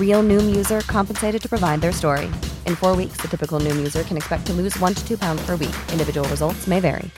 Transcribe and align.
Real 0.00 0.22
Noom 0.22 0.54
user 0.56 0.80
compensated 0.80 1.42
to 1.42 1.48
provide 1.48 1.80
their 1.80 1.92
story. 1.92 2.26
In 2.66 2.76
four 2.76 2.96
weeks, 2.96 3.22
the 3.22 3.28
typical 3.28 3.60
Noom 3.60 3.76
user 3.76 4.02
can 4.02 4.16
expect 4.16 4.46
to 4.46 4.52
lose 4.52 4.78
one 4.78 4.94
to 4.94 5.08
two 5.08 5.16
pounds 5.16 5.46
per 5.46 5.56
week. 5.56 5.74
Individual 5.92 6.28
results 6.28 6.66
may 6.66 6.80
vary. 6.80 7.10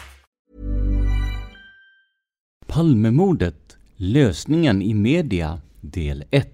Palmemordet, 2.66 3.76
lösningen 3.96 4.82
i 4.82 4.94
media, 4.94 5.60
del 5.80 6.24
1. 6.30 6.48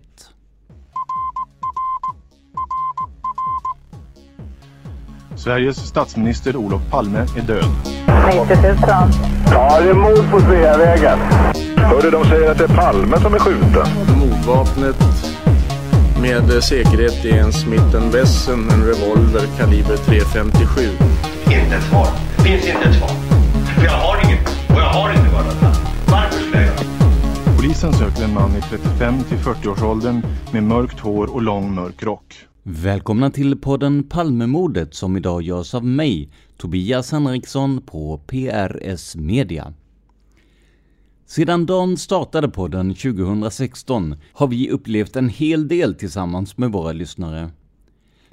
Sveriges 5.37 5.77
statsminister 5.77 6.57
Olof 6.57 6.91
Palme 6.91 7.19
är 7.19 7.43
död. 7.43 7.65
90 8.27 8.57
000. 8.63 8.77
Ja, 9.51 9.81
det 9.81 9.91
är 9.91 9.95
mord 9.95 10.31
på 10.31 10.41
Sveavägen. 10.41 11.19
Hörde 11.77 12.11
de 12.11 12.25
säger 12.25 12.51
att 12.51 12.59
det 12.59 12.65
är 12.65 12.77
Palme 12.77 13.21
som 13.21 13.35
är 13.35 13.39
skjuten. 13.39 13.87
Mordvapnet 14.19 14.97
med 16.21 16.63
säkerhet 16.65 17.25
är 17.25 17.39
en 17.39 17.53
Smith 17.53 18.13
Wesson, 18.13 18.71
en 18.71 18.85
revolver 18.85 19.47
kaliber 19.59 19.97
.357. 19.97 20.91
Inte 21.45 21.77
ett 21.77 21.85
svar. 21.85 22.09
Det 22.37 22.43
finns 22.43 22.67
inte 22.67 22.89
ett 22.89 22.95
svar. 22.95 23.09
För 23.77 23.85
jag 23.85 23.93
har 23.93 24.25
inget. 24.25 24.49
Och 24.69 24.81
jag 24.81 24.91
har 24.91 25.11
inte 25.11 25.35
varit 25.35 25.47
Varför 26.11 26.45
skulle 26.45 26.67
jag 26.67 27.57
Polisen 27.57 27.93
söker 27.93 28.25
en 28.25 28.35
man 28.35 28.57
i 28.57 28.61
35 28.61 29.25
till 29.29 29.39
40-årsåldern 29.39 30.23
med 30.53 30.63
mörkt 30.63 31.01
hår 31.01 31.35
och 31.35 31.43
lång 31.43 31.75
mörk 31.75 32.03
rock. 32.03 32.35
Välkomna 32.63 33.31
till 33.31 33.57
podden 33.57 34.03
Palmemordet 34.03 34.95
som 34.95 35.17
idag 35.17 35.43
görs 35.43 35.75
av 35.75 35.85
mig, 35.85 36.31
Tobias 36.57 37.13
Henriksson 37.13 37.83
på 37.87 38.21
PRS 38.27 39.17
Media. 39.17 39.73
Sedan 41.31 41.67
dagen 41.67 41.97
startade 41.97 42.49
podden 42.49 42.95
2016 42.95 44.15
har 44.33 44.47
vi 44.47 44.71
upplevt 44.71 45.17
en 45.17 45.29
hel 45.29 45.69
del 45.69 45.95
tillsammans 45.95 46.57
med 46.59 46.73
våra 46.73 46.93
lyssnare. 46.93 47.51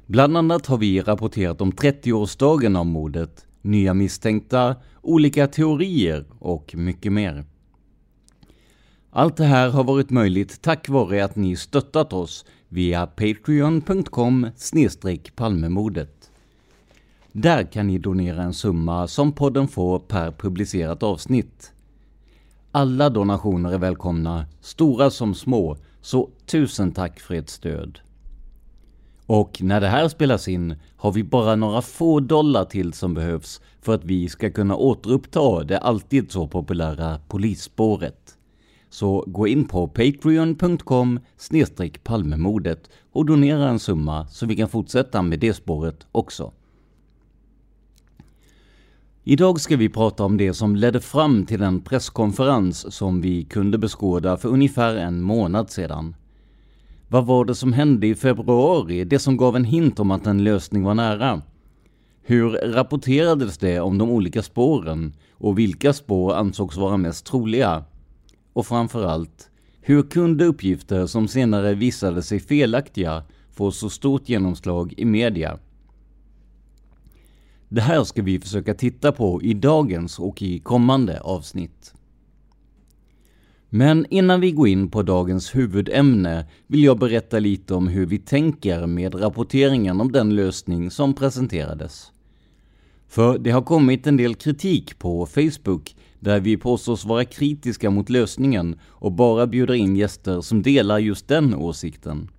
Bland 0.06 0.36
annat 0.36 0.66
har 0.66 0.78
vi 0.78 1.00
rapporterat 1.00 1.60
om 1.60 1.72
30-årsdagen 1.72 2.78
av 2.78 2.86
mordet, 2.86 3.46
nya 3.62 3.94
misstänkta, 3.94 4.76
olika 5.02 5.46
teorier 5.46 6.24
och 6.38 6.74
mycket 6.74 7.12
mer. 7.12 7.44
Allt 9.10 9.36
det 9.36 9.44
här 9.44 9.70
har 9.70 9.84
varit 9.84 10.10
möjligt 10.10 10.62
tack 10.62 10.88
vare 10.88 11.24
att 11.24 11.36
ni 11.36 11.56
stöttat 11.56 12.12
oss 12.12 12.44
via 12.68 13.06
patreon.com 13.06 14.46
palmemordet. 15.34 16.30
Där 17.32 17.62
kan 17.72 17.86
ni 17.86 17.98
donera 17.98 18.42
en 18.42 18.54
summa 18.54 19.08
som 19.08 19.32
podden 19.32 19.68
får 19.68 19.98
per 19.98 20.32
publicerat 20.32 21.02
avsnitt. 21.02 21.72
Alla 22.72 23.10
donationer 23.10 23.72
är 23.72 23.78
välkomna, 23.78 24.46
stora 24.60 25.10
som 25.10 25.34
små, 25.34 25.76
så 26.00 26.30
tusen 26.46 26.92
tack 26.92 27.20
för 27.20 27.34
ert 27.34 27.48
stöd. 27.48 27.98
Och 29.26 29.62
när 29.62 29.80
det 29.80 29.88
här 29.88 30.08
spelas 30.08 30.48
in 30.48 30.74
har 30.96 31.12
vi 31.12 31.24
bara 31.24 31.56
några 31.56 31.82
få 31.82 32.20
dollar 32.20 32.64
till 32.64 32.92
som 32.92 33.14
behövs 33.14 33.60
för 33.80 33.94
att 33.94 34.04
vi 34.04 34.28
ska 34.28 34.50
kunna 34.50 34.76
återuppta 34.76 35.64
det 35.64 35.78
alltid 35.78 36.32
så 36.32 36.48
populära 36.48 37.20
polisspåret. 37.28 38.36
Så 38.90 39.24
gå 39.26 39.46
in 39.46 39.68
på 39.68 39.88
patreon.com 39.88 41.20
palmemodet 42.04 42.90
och 43.12 43.26
donera 43.26 43.68
en 43.68 43.78
summa 43.78 44.26
så 44.26 44.46
vi 44.46 44.56
kan 44.56 44.68
fortsätta 44.68 45.22
med 45.22 45.40
det 45.40 45.54
spåret 45.54 46.06
också. 46.12 46.52
Idag 49.30 49.60
ska 49.60 49.76
vi 49.76 49.88
prata 49.88 50.24
om 50.24 50.36
det 50.36 50.54
som 50.54 50.76
ledde 50.76 51.00
fram 51.00 51.46
till 51.46 51.60
den 51.60 51.80
presskonferens 51.80 52.94
som 52.94 53.20
vi 53.20 53.44
kunde 53.44 53.78
beskåda 53.78 54.36
för 54.36 54.48
ungefär 54.48 54.96
en 54.96 55.22
månad 55.22 55.70
sedan. 55.70 56.16
Vad 57.08 57.26
var 57.26 57.44
det 57.44 57.54
som 57.54 57.72
hände 57.72 58.06
i 58.06 58.14
februari, 58.14 59.04
det 59.04 59.18
som 59.18 59.36
gav 59.36 59.56
en 59.56 59.64
hint 59.64 60.00
om 60.00 60.10
att 60.10 60.26
en 60.26 60.44
lösning 60.44 60.82
var 60.82 60.94
nära? 60.94 61.42
Hur 62.22 62.50
rapporterades 62.50 63.58
det 63.58 63.80
om 63.80 63.98
de 63.98 64.10
olika 64.10 64.42
spåren 64.42 65.12
och 65.32 65.58
vilka 65.58 65.92
spår 65.92 66.34
ansågs 66.34 66.76
vara 66.76 66.96
mest 66.96 67.26
troliga? 67.26 67.84
Och 68.52 68.66
framförallt, 68.66 69.50
hur 69.80 70.02
kunde 70.02 70.44
uppgifter 70.44 71.06
som 71.06 71.28
senare 71.28 71.74
visade 71.74 72.22
sig 72.22 72.40
felaktiga 72.40 73.22
få 73.52 73.70
så 73.70 73.90
stort 73.90 74.28
genomslag 74.28 74.94
i 74.96 75.04
media? 75.04 75.58
Det 77.68 77.80
här 77.80 78.04
ska 78.04 78.22
vi 78.22 78.40
försöka 78.40 78.74
titta 78.74 79.12
på 79.12 79.42
i 79.42 79.54
dagens 79.54 80.18
och 80.18 80.42
i 80.42 80.58
kommande 80.58 81.20
avsnitt. 81.20 81.94
Men 83.70 84.06
innan 84.10 84.40
vi 84.40 84.52
går 84.52 84.68
in 84.68 84.90
på 84.90 85.02
dagens 85.02 85.56
huvudämne 85.56 86.46
vill 86.66 86.84
jag 86.84 86.98
berätta 86.98 87.38
lite 87.38 87.74
om 87.74 87.88
hur 87.88 88.06
vi 88.06 88.18
tänker 88.18 88.86
med 88.86 89.22
rapporteringen 89.22 90.00
om 90.00 90.12
den 90.12 90.34
lösning 90.34 90.90
som 90.90 91.14
presenterades. 91.14 92.12
För 93.08 93.38
det 93.38 93.50
har 93.50 93.62
kommit 93.62 94.06
en 94.06 94.16
del 94.16 94.34
kritik 94.34 94.98
på 94.98 95.26
Facebook 95.26 95.96
där 96.20 96.40
vi 96.40 96.56
påstås 96.56 97.04
vara 97.04 97.24
kritiska 97.24 97.90
mot 97.90 98.10
lösningen 98.10 98.78
och 98.84 99.12
bara 99.12 99.46
bjuder 99.46 99.74
in 99.74 99.96
gäster 99.96 100.40
som 100.40 100.62
delar 100.62 100.98
just 100.98 101.28
den 101.28 101.54
åsikten. 101.54 102.30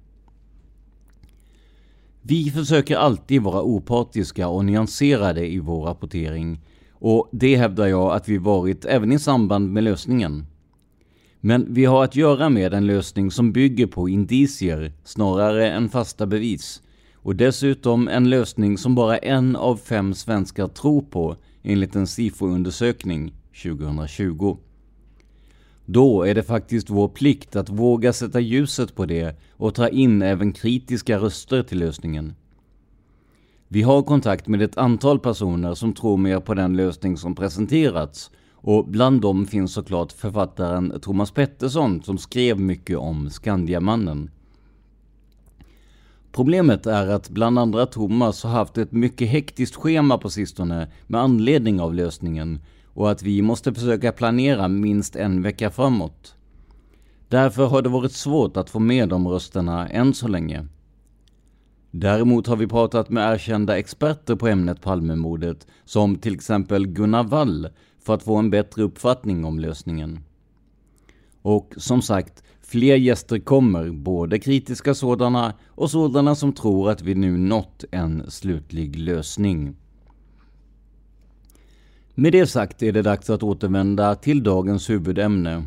Vi 2.21 2.51
försöker 2.51 2.97
alltid 2.97 3.41
vara 3.41 3.61
opartiska 3.61 4.47
och 4.47 4.65
nyanserade 4.65 5.47
i 5.47 5.59
vår 5.59 5.85
rapportering 5.85 6.59
och 6.93 7.29
det 7.31 7.55
hävdar 7.55 7.87
jag 7.87 8.11
att 8.11 8.29
vi 8.29 8.37
varit 8.37 8.85
även 8.85 9.11
i 9.11 9.19
samband 9.19 9.73
med 9.73 9.83
lösningen. 9.83 10.45
Men 11.41 11.73
vi 11.73 11.85
har 11.85 12.03
att 12.03 12.15
göra 12.15 12.49
med 12.49 12.73
en 12.73 12.87
lösning 12.87 13.31
som 13.31 13.51
bygger 13.51 13.87
på 13.87 14.09
indicier 14.09 14.93
snarare 15.03 15.71
än 15.71 15.89
fasta 15.89 16.27
bevis. 16.27 16.81
Och 17.15 17.35
dessutom 17.35 18.07
en 18.07 18.29
lösning 18.29 18.77
som 18.77 18.95
bara 18.95 19.17
en 19.17 19.55
av 19.55 19.75
fem 19.75 20.13
svenskar 20.13 20.67
tror 20.67 21.01
på 21.01 21.35
enligt 21.63 21.95
en 21.95 22.07
SIFO-undersökning 22.07 23.33
2020. 23.63 24.57
Då 25.91 26.23
är 26.23 26.35
det 26.35 26.43
faktiskt 26.43 26.89
vår 26.89 27.07
plikt 27.07 27.55
att 27.55 27.69
våga 27.69 28.13
sätta 28.13 28.39
ljuset 28.39 28.95
på 28.95 29.05
det 29.05 29.35
och 29.51 29.75
ta 29.75 29.89
in 29.89 30.21
även 30.21 30.53
kritiska 30.53 31.17
röster 31.17 31.63
till 31.63 31.79
lösningen. 31.79 32.35
Vi 33.67 33.81
har 33.81 34.01
kontakt 34.01 34.47
med 34.47 34.61
ett 34.61 34.77
antal 34.77 35.19
personer 35.19 35.73
som 35.73 35.93
tror 35.93 36.17
mer 36.17 36.39
på 36.39 36.53
den 36.53 36.77
lösning 36.77 37.17
som 37.17 37.35
presenterats 37.35 38.31
och 38.51 38.85
bland 38.85 39.21
dem 39.21 39.45
finns 39.45 39.73
såklart 39.73 40.11
författaren 40.11 40.99
Thomas 41.01 41.31
Pettersson 41.31 42.03
som 42.03 42.17
skrev 42.17 42.59
mycket 42.59 42.97
om 42.97 43.29
Skandiamannen. 43.29 44.31
Problemet 46.31 46.85
är 46.85 47.07
att 47.07 47.29
bland 47.29 47.59
andra 47.59 47.85
Thomas 47.85 48.43
har 48.43 48.51
haft 48.51 48.77
ett 48.77 48.91
mycket 48.91 49.29
hektiskt 49.29 49.75
schema 49.75 50.17
på 50.17 50.29
sistone 50.29 50.87
med 51.07 51.21
anledning 51.21 51.81
av 51.81 51.93
lösningen 51.93 52.59
och 52.99 53.11
att 53.11 53.23
vi 53.23 53.41
måste 53.41 53.73
försöka 53.73 54.11
planera 54.11 54.67
minst 54.67 55.15
en 55.15 55.41
vecka 55.41 55.71
framåt. 55.71 56.35
Därför 57.27 57.65
har 57.65 57.81
det 57.81 57.89
varit 57.89 58.11
svårt 58.11 58.57
att 58.57 58.69
få 58.69 58.79
med 58.79 59.09
de 59.09 59.27
rösterna 59.27 59.89
än 59.89 60.13
så 60.13 60.27
länge. 60.27 60.65
Däremot 61.91 62.47
har 62.47 62.55
vi 62.55 62.67
pratat 62.67 63.09
med 63.09 63.33
erkända 63.33 63.77
experter 63.77 64.35
på 64.35 64.47
ämnet 64.47 64.81
Palmemordet, 64.81 65.67
som 65.85 66.15
till 66.15 66.33
exempel 66.33 66.87
Gunnar 66.87 67.23
Wall, 67.23 67.69
för 67.99 68.13
att 68.13 68.23
få 68.23 68.35
en 68.35 68.49
bättre 68.49 68.83
uppfattning 68.83 69.45
om 69.45 69.59
lösningen. 69.59 70.19
Och 71.41 71.73
som 71.77 72.01
sagt, 72.01 72.43
fler 72.61 72.95
gäster 72.95 73.39
kommer, 73.39 73.89
både 73.89 74.39
kritiska 74.39 74.93
sådana 74.93 75.53
och 75.67 75.91
sådana 75.91 76.35
som 76.35 76.53
tror 76.53 76.89
att 76.89 77.01
vi 77.01 77.15
nu 77.15 77.37
nått 77.37 77.83
en 77.91 78.31
slutlig 78.31 78.95
lösning. 78.95 79.75
Med 82.19 82.31
det 82.31 82.47
sagt 82.47 82.83
är 82.83 82.91
det 82.91 83.01
dags 83.01 83.29
att 83.29 83.43
återvända 83.43 84.15
till 84.15 84.43
dagens 84.43 84.89
huvudämne. 84.89 85.63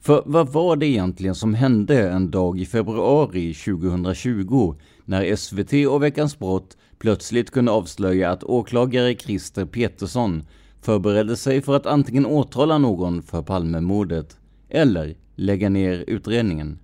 För 0.00 0.22
vad 0.26 0.48
var 0.48 0.76
det 0.76 0.86
egentligen 0.86 1.34
som 1.34 1.54
hände 1.54 2.10
en 2.10 2.30
dag 2.30 2.60
i 2.60 2.66
februari 2.66 3.54
2020 3.54 4.74
när 5.04 5.36
SVT 5.36 5.88
och 5.88 6.02
Veckans 6.02 6.38
Brott 6.38 6.76
plötsligt 6.98 7.50
kunde 7.50 7.72
avslöja 7.72 8.30
att 8.30 8.44
åklagare 8.44 9.14
Christer 9.14 9.64
Petersson 9.64 10.42
förberedde 10.82 11.36
sig 11.36 11.62
för 11.62 11.76
att 11.76 11.86
antingen 11.86 12.26
åtala 12.26 12.78
någon 12.78 13.22
för 13.22 13.42
Palmemordet 13.42 14.36
eller 14.68 15.14
lägga 15.36 15.68
ner 15.68 16.04
utredningen. 16.06 16.78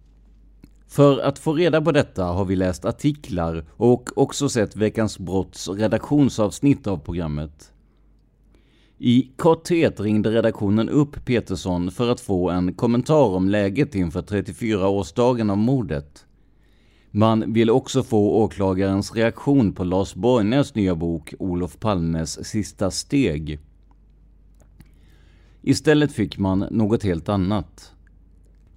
För 0.86 1.18
att 1.18 1.38
få 1.38 1.54
reda 1.54 1.80
på 1.80 1.92
detta 1.92 2.24
har 2.24 2.44
vi 2.44 2.56
läst 2.56 2.84
artiklar 2.84 3.64
och 3.70 4.18
också 4.18 4.48
sett 4.48 4.76
Veckans 4.76 5.18
Brotts 5.18 5.68
redaktionsavsnitt 5.68 6.86
av 6.86 6.96
programmet. 6.96 7.72
I 9.00 9.30
korthet 9.36 10.00
ringde 10.00 10.30
redaktionen 10.30 10.88
upp 10.88 11.24
Peterson 11.24 11.90
för 11.90 12.10
att 12.10 12.20
få 12.20 12.50
en 12.50 12.74
kommentar 12.74 13.24
om 13.24 13.48
läget 13.48 13.94
inför 13.94 14.22
34-årsdagen 14.22 15.50
av 15.50 15.58
mordet. 15.58 16.26
Man 17.10 17.52
ville 17.52 17.72
också 17.72 18.02
få 18.02 18.42
åklagarens 18.42 19.14
reaktion 19.14 19.72
på 19.72 19.84
Lars 19.84 20.14
Borgnäs 20.14 20.74
nya 20.74 20.94
bok 20.94 21.34
Olof 21.38 21.78
Palmes 21.78 22.46
sista 22.46 22.90
steg. 22.90 23.60
Istället 25.62 26.12
fick 26.12 26.38
man 26.38 26.58
något 26.70 27.02
helt 27.02 27.28
annat. 27.28 27.92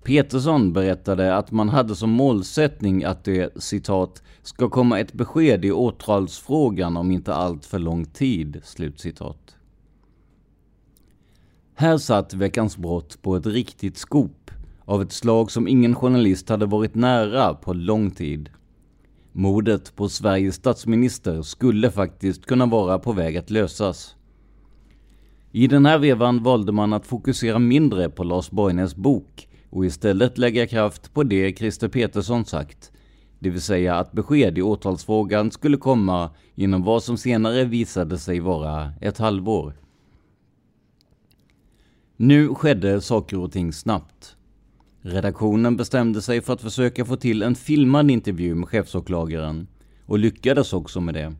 Peterson 0.04 0.74
berättade 0.74 1.36
att 1.36 1.52
man 1.52 1.70
hade 1.70 1.96
som 1.96 2.10
målsättning 2.10 3.04
att 3.04 3.24
det 3.24 3.64
citat 3.64 4.24
ska 4.42 4.70
komma 4.70 5.00
ett 5.00 5.14
besked 5.14 5.66
i 5.66 5.72
åtalsfrågan 5.72 6.98
om 6.98 7.12
inte 7.12 7.34
allt 7.34 7.66
för 7.66 7.80
lång 7.80 8.06
tid. 8.06 8.62
Slutcitat. 8.64 9.56
Här 11.82 11.98
satt 11.98 12.34
Veckans 12.34 12.78
brott 12.78 13.22
på 13.22 13.36
ett 13.36 13.46
riktigt 13.46 13.98
skop 13.98 14.52
av 14.86 15.02
ett 15.02 15.12
slag 15.12 15.52
som 15.52 15.68
ingen 15.68 15.96
journalist 15.96 16.50
hade 16.50 16.66
varit 16.66 16.96
nära 16.96 17.54
på 17.54 17.74
lång 17.74 18.12
tid. 18.12 18.50
Mordet 19.32 19.96
på 19.96 20.10
Sveriges 20.10 20.56
statsminister 20.56 21.42
skulle 21.42 21.92
faktiskt 21.92 22.46
kunna 22.46 22.66
vara 22.66 23.00
på 23.00 23.12
väg 23.12 23.38
att 23.38 23.50
lösas. 23.50 24.16
I 25.52 25.68
den 25.68 25.86
här 25.86 25.98
vevan 25.98 26.44
valde 26.44 26.72
man 26.72 26.94
att 26.94 27.08
fokusera 27.08 27.60
mindre 27.60 28.10
på 28.10 28.24
Lars 28.24 28.52
Borgnäs 28.52 28.96
bok 28.96 29.48
och 29.70 29.86
istället 29.86 30.38
lägga 30.38 30.68
kraft 30.68 31.14
på 31.14 31.24
det 31.24 31.58
Christer 31.58 31.88
Petersson 31.88 32.46
sagt, 32.46 32.92
det 33.40 33.50
vill 33.50 33.62
säga 33.62 33.96
att 33.96 34.12
besked 34.12 34.58
i 34.58 34.62
åtalsfrågan 34.62 35.52
skulle 35.52 35.78
komma 35.78 36.30
inom 36.56 36.84
vad 36.84 37.04
som 37.04 37.18
senare 37.18 37.64
visade 37.64 38.18
sig 38.18 38.40
vara 38.40 38.94
ett 39.02 39.18
halvår. 39.18 39.81
Nu 42.24 42.56
skedde 42.56 43.02
saker 43.02 43.40
och 43.40 43.52
ting 43.52 43.74
snabbt. 43.74 44.36
Redaktionen 45.02 45.78
bestämde 45.78 46.22
sig 46.22 46.42
för 46.42 46.54
att 46.54 46.62
försöka 46.62 47.06
få 47.06 47.16
till 47.16 47.42
en 47.42 47.56
filmad 47.56 48.12
intervju 48.12 48.56
med 48.56 48.70
chefsåklagaren 48.70 49.68
och 50.06 50.20
lyckades 50.20 50.74
också 50.74 51.02
med 51.02 51.14
det. 51.14 51.34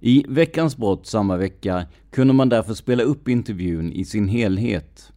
I 0.00 0.24
Veckans 0.28 0.76
brott 0.76 1.06
samma 1.06 1.36
vecka 1.36 1.86
kunde 2.10 2.34
man 2.34 2.48
därför 2.48 2.74
spela 2.74 3.02
upp 3.02 3.28
intervjun 3.28 3.92
i 3.92 4.04
sin 4.04 4.28
helhet. 4.28 5.12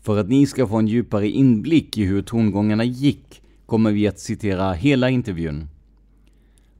För 0.00 0.18
att 0.18 0.28
ni 0.28 0.46
ska 0.46 0.66
få 0.66 0.76
en 0.76 0.88
djupare 0.88 1.28
inblick 1.28 1.98
i 1.98 2.04
hur 2.04 2.22
tongångarna 2.22 2.84
gick 2.84 3.42
kommer 3.66 3.92
vi 3.92 4.08
att 4.08 4.20
citera 4.20 4.72
hela 4.72 5.10
intervjun. 5.10 5.68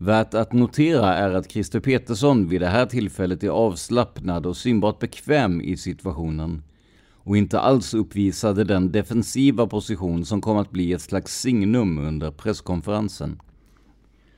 Värt 0.02 0.34
att 0.34 0.52
notera 0.52 1.14
är 1.14 1.30
att 1.30 1.50
Christer 1.50 1.80
Petersson 1.80 2.48
vid 2.48 2.60
det 2.60 2.66
här 2.66 2.86
tillfället 2.86 3.44
är 3.44 3.48
avslappnad 3.48 4.46
och 4.46 4.56
synbart 4.56 4.98
bekväm 4.98 5.60
i 5.60 5.76
situationen 5.76 6.62
och 7.14 7.36
inte 7.36 7.60
alls 7.60 7.94
uppvisade 7.94 8.64
den 8.64 8.92
defensiva 8.92 9.66
position 9.66 10.24
som 10.24 10.40
kom 10.40 10.56
att 10.56 10.70
bli 10.70 10.92
ett 10.92 11.02
slags 11.02 11.40
signum 11.40 11.98
under 11.98 12.30
presskonferensen. 12.30 13.40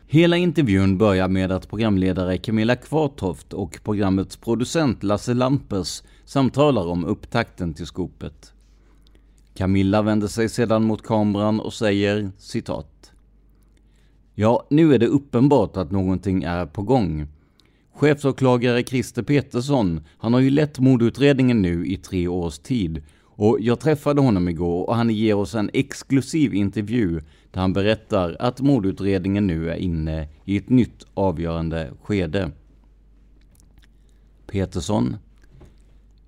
Hela 0.07 0.37
intervjun 0.37 0.99
börjar 0.99 1.29
med 1.29 1.53
att 1.53 1.69
programledare 1.69 2.39
Camilla 2.39 2.77
Kvartoft 2.77 3.53
och 3.53 3.81
programmets 3.85 4.37
producent 4.37 5.03
Lasse 5.03 5.35
Lampers 5.35 6.03
samtalar 6.25 6.87
om 6.87 7.05
upptakten 7.05 7.75
till 7.75 7.87
skopet. 7.87 8.53
Camilla 9.55 10.03
vänder 10.03 10.29
sig 10.29 10.49
sedan 10.49 10.85
mot 10.85 11.03
kameran 11.03 11.61
och 11.61 11.73
säger 11.73 12.31
citat. 12.39 12.92
Ja, 14.35 14.67
nu 14.71 14.95
är 14.95 14.99
det 14.99 15.07
uppenbart 15.07 15.77
att 15.77 15.91
någonting 15.91 16.43
är 16.43 16.67
på 16.67 16.83
gång. 16.83 17.27
Chefsåklagare 17.95 18.83
Christer 18.83 19.23
Petersson, 19.23 20.01
han 20.19 20.33
har 20.33 20.41
ju 20.41 20.51
lett 20.51 20.79
mordutredningen 20.79 21.63
nu 21.63 21.87
i 21.87 21.97
tre 21.97 22.29
års 22.29 22.59
tid. 22.59 23.03
Och 23.21 23.59
jag 23.61 23.81
träffade 23.81 24.21
honom 24.21 24.49
igår 24.49 24.89
och 24.89 24.97
han 24.97 25.11
ger 25.11 25.35
oss 25.35 25.55
en 25.55 25.71
exklusiv 25.73 26.55
intervju 26.55 27.21
där 27.51 27.61
han 27.61 27.73
berättar 27.73 28.37
att 28.41 28.61
mordutredningen 28.61 29.47
nu 29.47 29.71
är 29.71 29.77
inne 29.77 30.29
i 30.45 30.57
ett 30.57 30.69
nytt 30.69 31.07
avgörande 31.15 31.91
skede. 32.03 32.51
Petersson. 34.47 35.17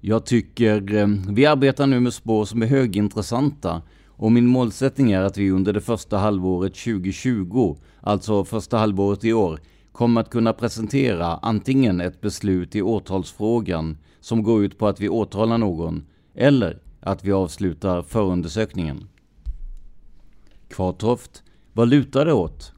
Jag 0.01 0.27
tycker 0.27 0.95
eh, 0.95 1.09
vi 1.29 1.47
arbetar 1.47 1.87
nu 1.87 2.01
med 2.01 2.13
spår 2.13 2.45
som 2.45 2.63
är 2.63 2.67
högintressanta 2.67 3.83
och 4.17 4.33
min 4.33 4.47
målsättning 4.47 5.13
är 5.13 5.23
att 5.23 5.39
vi 5.39 5.51
under 5.51 5.73
det 5.73 5.81
första 5.81 6.19
halvåret 6.19 6.75
2020, 6.75 7.77
alltså 8.01 8.45
första 8.45 8.79
halvåret 8.79 9.25
i 9.25 9.33
år, 9.33 9.61
kommer 9.93 10.21
att 10.21 10.31
kunna 10.31 10.53
presentera 10.53 11.27
antingen 11.27 12.01
ett 12.01 12.21
beslut 12.21 12.77
i 12.77 12.83
åtalsfrågan 12.83 13.99
som 14.21 14.43
går 14.43 14.65
ut 14.65 14.79
på 14.79 14.87
att 14.87 15.01
vi 15.01 15.09
åtalar 15.09 15.59
någon, 15.59 16.05
eller 16.35 16.79
att 17.01 17.25
vi 17.25 17.33
avslutar 17.33 18.03
förundersökningen. 18.03 19.09
Kvartoft, 20.69 21.43
vad 21.73 21.89
lutar 21.89 22.27
det 22.27 22.33
åt? 22.33 22.73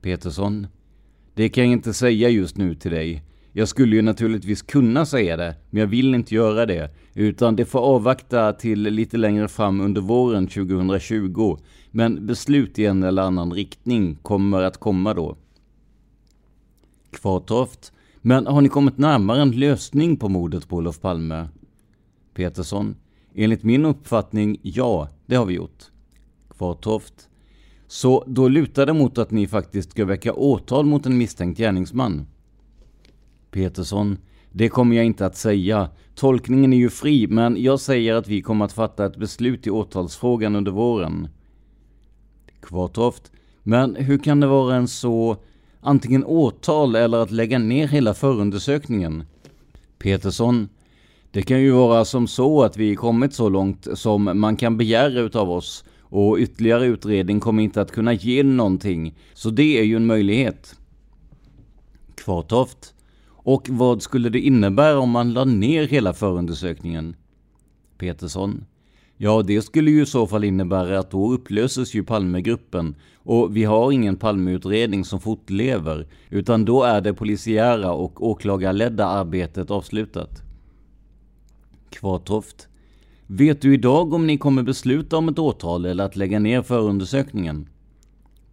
Petersson, 0.00 0.66
det 1.34 1.48
kan 1.48 1.64
jag 1.64 1.72
inte 1.72 1.94
säga 1.94 2.28
just 2.28 2.56
nu 2.56 2.74
till 2.74 2.90
dig. 2.90 3.22
Jag 3.58 3.68
skulle 3.68 3.96
ju 3.96 4.02
naturligtvis 4.02 4.62
kunna 4.62 5.06
säga 5.06 5.36
det, 5.36 5.56
men 5.70 5.80
jag 5.80 5.86
vill 5.86 6.14
inte 6.14 6.34
göra 6.34 6.66
det, 6.66 6.90
utan 7.14 7.56
det 7.56 7.64
får 7.64 7.78
avvakta 7.78 8.52
till 8.52 8.82
lite 8.82 9.16
längre 9.16 9.48
fram 9.48 9.80
under 9.80 10.00
våren 10.00 10.46
2020. 10.46 11.58
Men 11.90 12.26
beslut 12.26 12.78
i 12.78 12.86
en 12.86 13.02
eller 13.02 13.22
annan 13.22 13.52
riktning 13.52 14.14
kommer 14.22 14.62
att 14.62 14.76
komma 14.76 15.14
då. 15.14 15.36
Kvartoft, 17.10 17.92
men 18.22 18.46
har 18.46 18.60
ni 18.60 18.68
kommit 18.68 18.98
närmare 18.98 19.42
en 19.42 19.50
lösning 19.50 20.16
på 20.16 20.28
mordet 20.28 20.68
på 20.68 20.76
Olof 20.76 21.00
Palme? 21.00 21.48
Petersson, 22.34 22.96
enligt 23.34 23.62
min 23.62 23.84
uppfattning, 23.84 24.60
ja, 24.62 25.08
det 25.26 25.36
har 25.36 25.46
vi 25.46 25.54
gjort. 25.54 25.84
Kvartoft, 26.48 27.28
så 27.86 28.24
då 28.26 28.48
lutar 28.48 28.86
det 28.86 28.92
mot 28.92 29.18
att 29.18 29.30
ni 29.30 29.46
faktiskt 29.46 29.90
ska 29.90 30.04
väcka 30.04 30.32
åtal 30.32 30.86
mot 30.86 31.06
en 31.06 31.18
misstänkt 31.18 31.58
gärningsman? 31.58 32.26
Petersson, 33.56 34.18
det 34.52 34.68
kommer 34.68 34.96
jag 34.96 35.04
inte 35.04 35.26
att 35.26 35.36
säga. 35.36 35.88
Tolkningen 36.14 36.72
är 36.72 36.76
ju 36.76 36.90
fri, 36.90 37.26
men 37.26 37.62
jag 37.62 37.80
säger 37.80 38.14
att 38.14 38.28
vi 38.28 38.42
kommer 38.42 38.64
att 38.64 38.72
fatta 38.72 39.06
ett 39.06 39.16
beslut 39.16 39.66
i 39.66 39.70
åtalsfrågan 39.70 40.56
under 40.56 40.72
våren. 40.72 41.28
Kvartoft, 42.60 43.32
men 43.62 43.96
hur 43.96 44.18
kan 44.18 44.40
det 44.40 44.46
vara 44.46 44.74
en 44.74 44.88
så 44.88 45.36
antingen 45.80 46.24
åtal 46.24 46.96
eller 46.96 47.18
att 47.18 47.30
lägga 47.30 47.58
ner 47.58 47.88
hela 47.88 48.14
förundersökningen? 48.14 49.24
Petersson, 49.98 50.68
det 51.30 51.42
kan 51.42 51.60
ju 51.60 51.70
vara 51.70 52.04
som 52.04 52.26
så 52.26 52.62
att 52.62 52.76
vi 52.76 52.96
kommit 52.96 53.34
så 53.34 53.48
långt 53.48 53.88
som 53.94 54.40
man 54.40 54.56
kan 54.56 54.76
begära 54.76 55.20
utav 55.20 55.50
oss 55.50 55.84
och 56.00 56.38
ytterligare 56.38 56.86
utredning 56.86 57.40
kommer 57.40 57.62
inte 57.62 57.80
att 57.80 57.92
kunna 57.92 58.12
ge 58.12 58.42
någonting, 58.42 59.14
så 59.34 59.50
det 59.50 59.78
är 59.78 59.84
ju 59.84 59.96
en 59.96 60.06
möjlighet. 60.06 60.76
Kvartoft, 62.14 62.92
och 63.46 63.68
vad 63.70 64.02
skulle 64.02 64.28
det 64.28 64.40
innebära 64.40 64.98
om 64.98 65.10
man 65.10 65.32
la 65.32 65.44
ner 65.44 65.86
hela 65.86 66.12
förundersökningen? 66.12 67.16
Petersson. 67.98 68.64
Ja, 69.16 69.42
det 69.42 69.62
skulle 69.62 69.90
ju 69.90 70.02
i 70.02 70.06
så 70.06 70.26
fall 70.26 70.44
innebära 70.44 70.98
att 70.98 71.10
då 71.10 71.32
upplöses 71.32 71.94
ju 71.94 72.04
Palmegruppen 72.04 72.94
och 73.16 73.56
vi 73.56 73.64
har 73.64 73.92
ingen 73.92 74.16
Palmeutredning 74.16 75.04
som 75.04 75.20
fortlever, 75.20 76.06
utan 76.30 76.64
då 76.64 76.82
är 76.82 77.00
det 77.00 77.14
polisiära 77.14 77.92
och 77.92 78.26
åklagarledda 78.26 79.06
arbetet 79.06 79.70
avslutat. 79.70 80.42
Kvartoft. 81.90 82.68
Vet 83.26 83.62
du 83.62 83.74
idag 83.74 84.14
om 84.14 84.26
ni 84.26 84.38
kommer 84.38 84.62
besluta 84.62 85.16
om 85.16 85.28
ett 85.28 85.38
åtal 85.38 85.84
eller 85.84 86.04
att 86.04 86.16
lägga 86.16 86.38
ner 86.38 86.62
förundersökningen? 86.62 87.68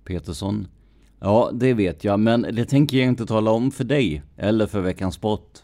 Petersson. 0.03 0.67
Ja, 1.25 1.51
det 1.53 1.73
vet 1.73 2.03
jag, 2.03 2.19
men 2.19 2.41
det 2.41 2.65
tänker 2.65 2.97
jag 2.97 3.07
inte 3.07 3.25
tala 3.25 3.51
om 3.51 3.71
för 3.71 3.83
dig 3.83 4.23
eller 4.37 4.67
för 4.67 4.81
Veckans 4.81 5.21
brott. 5.21 5.63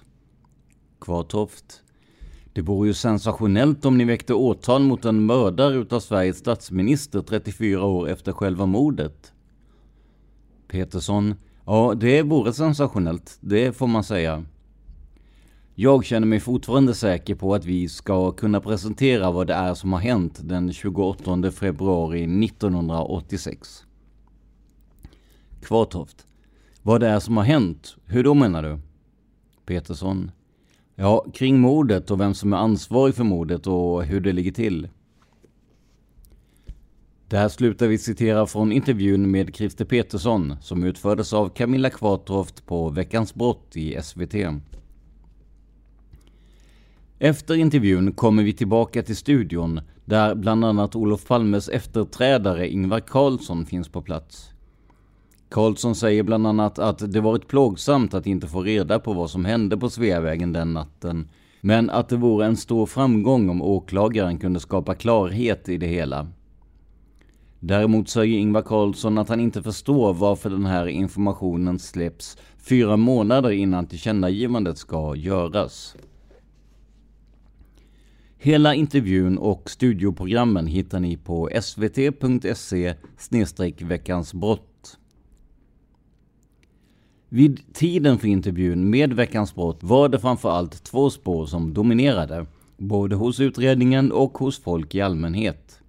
Kvartoft. 1.01 1.83
Det 2.53 2.61
vore 2.61 2.87
ju 2.87 2.93
sensationellt 2.93 3.85
om 3.85 3.97
ni 3.97 4.05
väckte 4.05 4.33
åtal 4.33 4.81
mot 4.83 5.05
en 5.05 5.25
mördare 5.25 5.75
utav 5.75 5.99
Sveriges 5.99 6.37
statsminister 6.37 7.21
34 7.21 7.85
år 7.85 8.09
efter 8.09 8.31
själva 8.31 8.65
mordet. 8.65 9.33
Petersson. 10.67 11.35
Ja, 11.65 11.93
det 11.97 12.21
vore 12.21 12.53
sensationellt, 12.53 13.37
det 13.41 13.77
får 13.77 13.87
man 13.87 14.03
säga. 14.03 14.45
Jag 15.75 16.05
känner 16.05 16.27
mig 16.27 16.39
fortfarande 16.39 16.93
säker 16.93 17.35
på 17.35 17.55
att 17.55 17.65
vi 17.65 17.89
ska 17.89 18.31
kunna 18.31 18.61
presentera 18.61 19.31
vad 19.31 19.47
det 19.47 19.53
är 19.53 19.73
som 19.73 19.93
har 19.93 19.99
hänt 19.99 20.39
den 20.43 20.73
28 20.73 21.51
februari 21.51 22.45
1986. 22.45 23.85
Kvartoft. 25.61 26.27
Vad 26.81 27.01
det 27.01 27.07
är 27.07 27.19
som 27.19 27.37
har 27.37 27.43
hänt? 27.43 27.95
Hur 28.05 28.23
då 28.23 28.33
menar 28.33 28.63
du? 28.63 28.79
Petersson. 29.65 30.31
Ja, 30.95 31.25
kring 31.33 31.59
mordet 31.59 32.11
och 32.11 32.19
vem 32.19 32.33
som 32.33 32.53
är 32.53 32.57
ansvarig 32.57 33.15
för 33.15 33.23
mordet 33.23 33.67
och 33.67 34.03
hur 34.03 34.19
det 34.19 34.31
ligger 34.31 34.51
till. 34.51 34.87
Där 37.27 37.49
slutar 37.49 37.87
vi 37.87 37.97
citera 37.97 38.45
från 38.45 38.71
intervjun 38.71 39.31
med 39.31 39.55
Christer 39.55 39.85
Petersson 39.85 40.55
som 40.61 40.83
utfördes 40.83 41.33
av 41.33 41.49
Camilla 41.49 41.89
Kvartoft 41.89 42.65
på 42.65 42.89
Veckans 42.89 43.35
brott 43.35 43.75
i 43.75 43.97
SVT. 44.03 44.35
Efter 47.19 47.55
intervjun 47.55 48.11
kommer 48.11 48.43
vi 48.43 48.53
tillbaka 48.53 49.03
till 49.03 49.15
studion 49.15 49.81
där 50.05 50.35
bland 50.35 50.65
annat 50.65 50.95
Olof 50.95 51.27
Palmes 51.27 51.69
efterträdare 51.69 52.69
Ingvar 52.69 52.99
Carlsson 52.99 53.65
finns 53.65 53.89
på 53.89 54.01
plats. 54.01 54.51
Karlsson 55.49 55.95
säger 55.95 56.23
bland 56.23 56.47
annat 56.47 56.79
att 56.79 57.11
det 57.11 57.21
varit 57.21 57.47
plågsamt 57.47 58.13
att 58.13 58.27
inte 58.27 58.47
få 58.47 58.61
reda 58.61 58.99
på 58.99 59.13
vad 59.13 59.29
som 59.29 59.45
hände 59.45 59.77
på 59.77 59.89
Sveavägen 59.89 60.53
den 60.53 60.73
natten, 60.73 61.29
men 61.61 61.89
att 61.89 62.09
det 62.09 62.17
vore 62.17 62.45
en 62.45 62.57
stor 62.57 62.85
framgång 62.85 63.49
om 63.49 63.61
åklagaren 63.61 64.37
kunde 64.37 64.59
skapa 64.59 64.95
klarhet 64.95 65.69
i 65.69 65.77
det 65.77 65.87
hela. 65.87 66.27
Däremot 67.59 68.09
säger 68.09 68.37
Ingvar 68.37 68.61
Carlsson 68.61 69.17
att 69.17 69.29
han 69.29 69.39
inte 69.39 69.63
förstår 69.63 70.13
varför 70.13 70.49
den 70.49 70.65
här 70.65 70.87
informationen 70.87 71.79
släpps 71.79 72.37
fyra 72.57 72.97
månader 72.97 73.51
innan 73.51 73.87
tillkännagivandet 73.87 74.77
ska 74.77 75.15
göras. 75.15 75.95
Hela 78.37 78.75
intervjun 78.75 79.37
och 79.37 79.69
studioprogrammen 79.69 80.67
hittar 80.67 80.99
ni 80.99 81.17
på 81.17 81.49
svt.se 81.61 82.93
veckans 83.79 84.33
brott 84.33 84.68
vid 87.29 87.73
tiden 87.73 88.17
för 88.17 88.27
intervjun 88.27 88.89
med 88.89 89.13
Veckans 89.13 89.55
brott 89.55 89.79
var 89.81 90.09
det 90.09 90.19
framförallt 90.19 90.83
två 90.83 91.09
spår 91.09 91.45
som 91.45 91.73
dominerade, 91.73 92.45
både 92.77 93.15
hos 93.15 93.39
utredningen 93.39 94.11
och 94.11 94.37
hos 94.37 94.59
folk 94.59 94.95
i 94.95 95.01
allmänhet. 95.01 95.81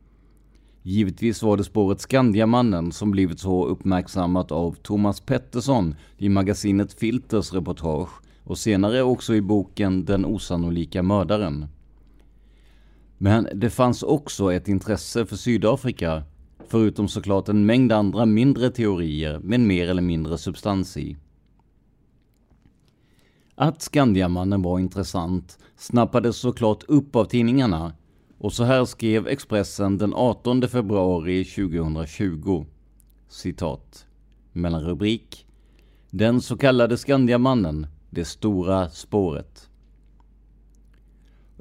Givetvis 0.83 1.43
var 1.43 1.57
det 1.57 1.65
spåret 1.65 2.01
Skandiamannen 2.01 2.93
som 2.93 3.11
blivit 3.11 3.41
så 3.41 3.67
uppmärksammat 3.67 4.53
av 4.53 4.77
Thomas 4.83 5.21
Pettersson 5.21 5.95
i 6.19 6.29
magasinet 6.29 6.93
Filters 6.93 7.53
reportage 7.53 8.11
och 8.45 8.59
senare 8.59 9.03
också 9.03 9.35
i 9.35 9.41
boken 9.41 10.05
Den 10.05 10.25
osannolika 10.25 11.03
mördaren. 11.03 11.67
Men 13.19 13.49
det 13.55 13.71
fanns 13.71 14.03
också 14.03 14.53
ett 14.53 14.69
intresse 14.69 15.27
för 15.27 15.37
Sydafrika, 15.37 16.23
förutom 16.69 17.09
såklart 17.09 17.49
en 17.49 17.67
mängd 17.67 17.93
andra 17.93 18.27
mindre 18.27 18.71
teorier 18.71 19.39
med 19.39 19.61
mer 19.61 19.89
eller 19.89 20.03
mindre 20.03 20.39
substans 20.39 20.97
i. 20.97 21.17
Att 23.63 23.83
Skandiamannen 23.83 24.63
var 24.63 24.79
intressant 24.79 25.59
snappades 25.77 26.37
såklart 26.37 26.83
upp 26.89 27.17
av 27.17 27.25
tidningarna 27.25 27.93
och 28.39 28.53
så 28.53 28.65
här 28.65 28.85
skrev 28.85 29.29
Expressen 29.29 29.99
den 29.99 30.15
18 30.15 30.69
februari 30.69 31.45
2020. 31.45 32.67
Citat. 33.29 34.07
Mellan 34.53 34.83
rubrik. 34.83 35.47
Den 36.11 36.41
så 36.41 36.57
kallade 36.57 36.97
Skandiamannen, 36.97 37.87
det 38.11 38.25
stora 38.25 38.89
spåret. 38.89 39.70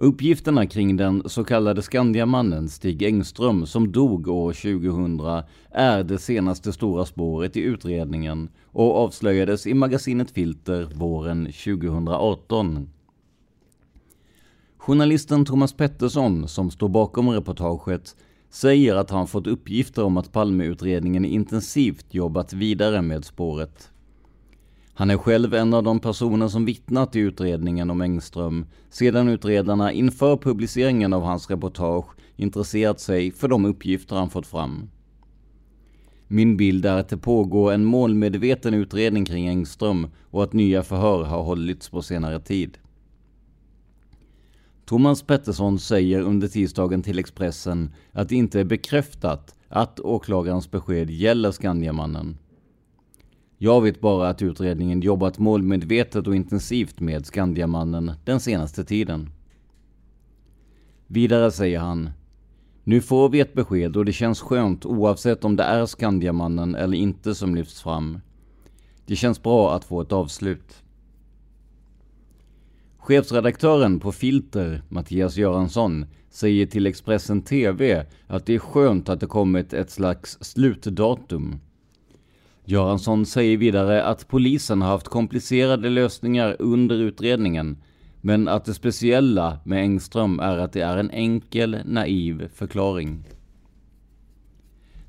Uppgifterna 0.01 0.65
kring 0.65 0.97
den 0.97 1.23
så 1.25 1.43
kallade 1.43 1.81
Skandiamannen 1.81 2.69
Stig 2.69 3.03
Engström 3.03 3.65
som 3.65 3.91
dog 3.91 4.27
år 4.27 4.53
2000 4.53 5.43
är 5.71 6.03
det 6.03 6.17
senaste 6.17 6.73
stora 6.73 7.05
spåret 7.05 7.57
i 7.57 7.59
utredningen 7.59 8.49
och 8.71 8.97
avslöjades 8.97 9.67
i 9.67 9.73
magasinet 9.73 10.31
Filter 10.31 10.89
våren 10.95 11.45
2018. 11.45 12.89
Journalisten 14.77 15.45
Thomas 15.45 15.73
Pettersson, 15.73 16.47
som 16.47 16.71
står 16.71 16.89
bakom 16.89 17.29
reportaget, 17.29 18.15
säger 18.49 18.95
att 18.95 19.09
han 19.09 19.27
fått 19.27 19.47
uppgifter 19.47 20.03
om 20.03 20.17
att 20.17 20.31
Palmeutredningen 20.31 21.25
intensivt 21.25 22.13
jobbat 22.13 22.53
vidare 22.53 23.01
med 23.01 23.25
spåret. 23.25 23.91
Han 24.99 25.09
är 25.09 25.17
själv 25.17 25.53
en 25.53 25.73
av 25.73 25.83
de 25.83 25.99
personer 25.99 26.47
som 26.47 26.65
vittnat 26.65 27.15
i 27.15 27.19
utredningen 27.19 27.89
om 27.89 28.01
Engström 28.01 28.65
sedan 28.89 29.27
utredarna 29.27 29.91
inför 29.91 30.37
publiceringen 30.37 31.13
av 31.13 31.21
hans 31.21 31.49
reportage 31.49 32.05
intresserat 32.35 32.99
sig 32.99 33.31
för 33.31 33.47
de 33.47 33.65
uppgifter 33.65 34.15
han 34.15 34.29
fått 34.29 34.47
fram. 34.47 34.89
Min 36.27 36.57
bild 36.57 36.85
är 36.85 36.97
att 36.97 37.09
det 37.09 37.17
pågår 37.17 37.71
en 37.71 37.85
målmedveten 37.85 38.73
utredning 38.73 39.25
kring 39.25 39.47
Engström 39.47 40.07
och 40.23 40.43
att 40.43 40.53
nya 40.53 40.83
förhör 40.83 41.23
har 41.23 41.43
hållits 41.43 41.89
på 41.89 42.01
senare 42.01 42.39
tid. 42.39 42.77
Thomas 44.85 45.23
Pettersson 45.23 45.79
säger 45.79 46.21
under 46.21 46.47
tisdagen 46.47 47.03
till 47.03 47.19
Expressen 47.19 47.93
att 48.11 48.29
det 48.29 48.35
inte 48.35 48.59
är 48.59 48.65
bekräftat 48.65 49.55
att 49.67 49.99
åklagarens 49.99 50.71
besked 50.71 51.09
gäller 51.09 51.51
Skandiamannen. 51.51 52.37
Jag 53.61 53.81
vet 53.81 54.01
bara 54.01 54.29
att 54.29 54.41
utredningen 54.41 55.01
jobbat 55.01 55.39
målmedvetet 55.39 56.27
och 56.27 56.35
intensivt 56.35 56.99
med 56.99 57.25
Skandiamannen 57.25 58.11
den 58.25 58.39
senaste 58.39 58.85
tiden. 58.85 59.29
Vidare 61.07 61.51
säger 61.51 61.79
han 61.79 62.09
nu 62.83 63.01
får 63.01 63.29
vi 63.29 63.39
ett 63.39 63.53
besked 63.53 63.97
och 63.97 64.05
det 64.05 64.13
känns 64.13 64.41
skönt 64.41 64.85
oavsett 64.85 65.45
om 65.45 65.55
det 65.55 65.63
är 65.63 65.85
Skandiamannen 65.85 66.75
eller 66.75 66.97
inte 66.97 67.35
som 67.35 67.55
lyfts 67.55 67.81
fram. 67.81 68.19
Det 69.05 69.15
känns 69.15 69.43
bra 69.43 69.75
att 69.75 69.83
få 69.83 70.01
ett 70.01 70.11
avslut. 70.11 70.83
Chefsredaktören 72.97 73.99
på 73.99 74.11
Filter, 74.11 74.83
Mattias 74.89 75.37
Göransson, 75.37 76.05
säger 76.29 76.65
till 76.65 76.87
Expressen 76.87 77.41
TV 77.41 78.05
att 78.27 78.45
det 78.45 78.55
är 78.55 78.59
skönt 78.59 79.09
att 79.09 79.19
det 79.19 79.27
kommit 79.27 79.73
ett 79.73 79.91
slags 79.91 80.37
slutdatum. 80.41 81.59
Göransson 82.69 83.25
säger 83.25 83.57
vidare 83.57 84.03
att 84.03 84.27
polisen 84.27 84.81
har 84.81 84.89
haft 84.89 85.07
komplicerade 85.07 85.89
lösningar 85.89 86.55
under 86.59 86.95
utredningen, 86.95 87.77
men 88.21 88.47
att 88.47 88.65
det 88.65 88.73
speciella 88.73 89.59
med 89.63 89.79
Engström 89.79 90.39
är 90.39 90.57
att 90.57 90.73
det 90.73 90.81
är 90.81 90.97
en 90.97 91.11
enkel, 91.11 91.77
naiv 91.85 92.49
förklaring. 92.53 93.23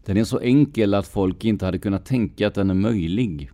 Den 0.05 0.17
är 0.17 0.25
så 0.25 0.41
enkel 0.41 0.95
att 0.95 1.07
folk 1.07 1.45
inte 1.45 1.65
hade 1.65 1.79
kunnat 1.79 2.07
tänka 2.07 2.47
att 2.47 2.55
den 2.55 2.71
är 2.71 2.75
möjlig. 2.75 3.51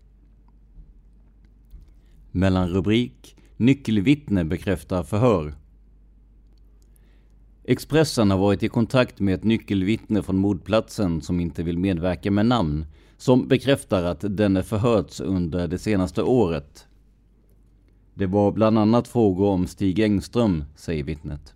Mellanrubrik 2.30 3.36
Nyckelvittne 3.56 4.44
bekräftar 4.44 5.02
förhör. 5.02 5.54
Expressen 7.64 8.30
har 8.30 8.38
varit 8.38 8.62
i 8.62 8.68
kontakt 8.68 9.20
med 9.20 9.34
ett 9.34 9.44
nyckelvittne 9.44 10.22
från 10.22 10.38
mordplatsen 10.38 11.20
som 11.20 11.40
inte 11.40 11.62
vill 11.62 11.78
medverka 11.78 12.30
med 12.30 12.46
namn 12.46 12.86
som 13.16 13.48
bekräftar 13.48 14.04
att 14.04 14.24
denne 14.36 14.62
förhörts 14.62 15.20
under 15.20 15.68
det 15.68 15.78
senaste 15.78 16.22
året. 16.22 16.86
Det 18.14 18.26
var 18.26 18.52
bland 18.52 18.78
annat 18.78 19.08
frågor 19.08 19.46
om 19.46 19.66
Stig 19.66 19.98
Engström, 19.98 20.64
säger 20.76 21.04
vittnet. 21.04 21.54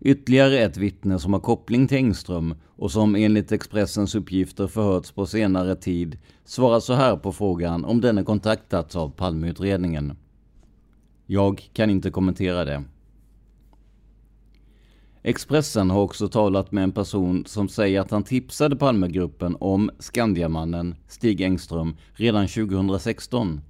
Ytterligare 0.00 0.58
ett 0.58 0.76
vittne 0.76 1.18
som 1.18 1.32
har 1.32 1.40
koppling 1.40 1.88
till 1.88 1.96
Engström 1.96 2.54
och 2.66 2.90
som 2.92 3.16
enligt 3.16 3.52
Expressens 3.52 4.14
uppgifter 4.14 4.66
förhörts 4.66 5.12
på 5.12 5.26
senare 5.26 5.76
tid 5.76 6.18
svarar 6.44 6.80
så 6.80 6.92
här 6.92 7.16
på 7.16 7.32
frågan 7.32 7.84
om 7.84 8.00
denne 8.00 8.24
kontaktats 8.24 8.96
av 8.96 9.10
Palmeutredningen. 9.10 10.16
Jag 11.26 11.70
kan 11.72 11.90
inte 11.90 12.10
kommentera 12.10 12.64
det. 12.64 12.84
Expressen 15.24 15.90
har 15.90 16.00
också 16.00 16.28
talat 16.28 16.72
med 16.72 16.84
en 16.84 16.92
person 16.92 17.44
som 17.46 17.68
säger 17.68 18.00
att 18.00 18.10
han 18.10 18.22
tipsade 18.22 18.76
Palmegruppen 18.76 19.56
om 19.60 19.90
Skandiamannen 19.98 20.94
Stig 21.08 21.40
Engström 21.40 21.96
redan 22.12 22.48
2016. 22.48 23.60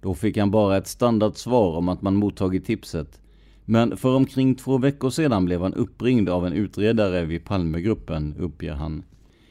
Då 0.00 0.14
fick 0.14 0.36
han 0.36 0.50
bara 0.50 0.76
ett 0.76 0.86
standardsvar 0.86 1.76
om 1.76 1.88
att 1.88 2.02
man 2.02 2.16
mottagit 2.16 2.66
tipset, 2.66 3.20
Men 3.64 3.96
för 3.96 4.14
omkring 4.14 4.54
två 4.54 4.78
veckor 4.78 5.10
sedan 5.10 5.44
blev 5.44 5.62
han 5.62 5.74
uppringd 5.74 6.28
av 6.28 6.46
en 6.46 6.52
utredare 6.52 7.24
vid 7.24 7.44
Palmegruppen, 7.44 8.34
uppger 8.38 8.72
han. 8.72 9.02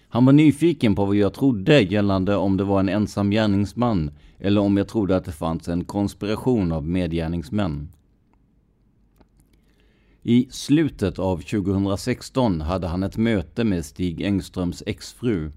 Han 0.10 0.26
var 0.26 0.34
nyfiken 0.34 0.96
på 0.96 1.06
vad 1.06 1.16
jag 1.16 1.34
trodde 1.34 1.82
gällande 1.82 2.36
om 2.36 2.58
det 2.58 2.64
var 2.64 2.80
en 2.80 2.90
ensam 2.90 3.32
gärningsman 3.32 4.12
eller 4.40 4.62
om 4.62 4.78
jag 4.78 4.88
trodde 4.88 5.16
att 5.16 5.26
det 5.26 5.32
fanns 5.32 5.68
en 5.68 5.86
konspiration 5.86 6.72
av 6.72 6.88
medgärningsmän. 6.88 7.90
I 10.30 10.48
slutet 10.52 11.20
av 11.20 11.38
2016 11.38 12.62
hade 12.62 12.88
han 12.88 13.04
ett 13.04 13.18
möte 13.18 13.64
med 13.64 13.86
Stig 13.86 14.22
Engströms 14.22 14.84
exfru. 14.86 15.52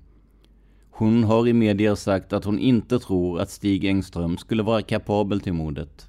Hon 0.90 1.24
har 1.24 1.48
i 1.48 1.52
medier 1.52 1.94
sagt 1.94 2.32
att 2.32 2.44
hon 2.44 2.58
inte 2.58 2.98
tror 2.98 3.40
att 3.40 3.50
Stig 3.50 3.84
Engström 3.84 4.38
skulle 4.38 4.62
vara 4.62 4.82
kapabel 4.82 5.40
till 5.40 5.52
mordet. 5.52 6.08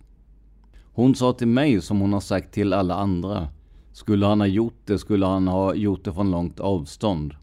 Hon 0.94 1.15
sa 1.15 1.34
till 1.34 1.48
mig 1.48 1.82
som 1.82 2.00
hon 2.00 2.13
har 2.13 2.20
sagt 2.20 2.53
till 2.53 2.74
alla 2.74 2.96
andra. 2.96 3.48
Skulle 3.94 4.25
han 4.25 4.39
ha 4.39 4.48
gjort 4.48 4.82
det 4.86 5.00
skulle 5.00 5.25
han 5.25 5.48
ha 5.48 5.75
gjort 5.75 6.06
det 6.06 6.13
från 6.13 6.32
långt 6.32 6.60
avstånd. 6.60 7.36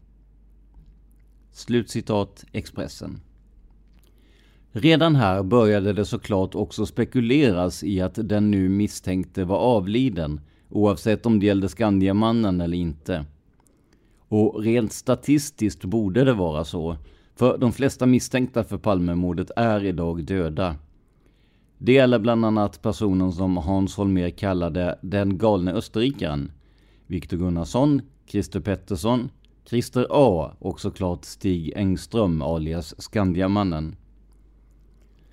Slutcitat 1.51 2.45
Expressen. 2.51 3.21
Redan 4.71 5.15
här 5.15 5.43
började 5.43 5.93
det 5.93 6.05
såklart 6.05 6.55
också 6.55 6.85
spekuleras 6.85 7.83
i 7.83 8.01
att 8.01 8.29
den 8.29 8.51
nu 8.51 8.69
misstänkte 8.69 9.45
var 9.45 9.57
avliden, 9.57 10.41
oavsett 10.69 11.25
om 11.25 11.39
det 11.39 11.45
gällde 11.45 11.69
Skandiamannen 11.69 12.61
eller 12.61 12.77
inte. 12.77 13.25
Och 14.27 14.63
rent 14.63 14.93
statistiskt 14.93 15.85
borde 15.85 16.23
det 16.23 16.33
vara 16.33 16.63
så, 16.65 16.97
för 17.35 17.57
de 17.57 17.71
flesta 17.71 18.05
misstänkta 18.05 18.63
för 18.63 18.77
Palmemordet 18.77 19.51
är 19.55 19.85
idag 19.85 20.23
döda. 20.23 20.75
Det 21.77 21.93
gäller 21.93 22.19
bland 22.19 22.45
annat 22.45 22.81
personen 22.81 23.31
som 23.31 23.57
Hans 23.57 23.97
Holmér 23.97 24.29
kallade 24.29 24.99
den 25.01 25.37
galne 25.37 25.73
österrikaren, 25.73 26.51
Viktor 27.07 27.37
Gunnarsson, 27.37 28.01
Christer 28.27 28.59
Pettersson, 28.59 29.29
Christer 29.69 30.07
A 30.09 30.51
och 30.59 30.79
såklart 30.81 31.25
Stig 31.25 31.73
Engström 31.75 32.41
alias 32.41 33.01
Skandiamannen. 33.01 33.95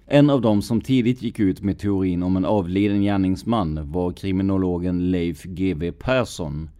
En 0.08 0.30
av 0.30 0.40
dem 0.40 0.62
som 0.62 0.80
tidigt 0.80 1.22
gick 1.22 1.38
ut 1.38 1.62
med 1.62 1.78
teorin 1.78 2.22
om 2.22 2.36
en 2.36 2.44
avliden 2.44 3.02
gärningsman 3.02 3.92
var 3.92 4.12
kriminologen 4.12 5.10
Leif 5.10 5.42
GW 5.42 5.92
Persson. 5.92 6.70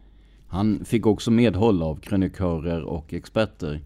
Han 0.49 0.85
fick 0.85 1.07
också 1.07 1.31
medhåll 1.31 1.83
av 1.83 1.97
krönikörer 1.97 2.83
och 2.83 3.15
experter. 3.15 3.81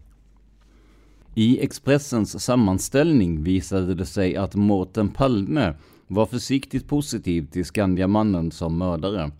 I 1.34 1.60
Expressens 1.60 2.44
sammanställning 2.44 3.42
visade 3.42 3.94
det 3.94 4.06
sig 4.06 4.36
att 4.36 4.54
Mårten 4.54 5.08
Palme 5.08 5.74
var 6.06 6.26
försiktigt 6.26 6.88
positiv 6.88 7.46
till 7.50 7.64
Skandiamannen 7.64 8.50
som 8.50 8.78
mördare. 8.78 9.30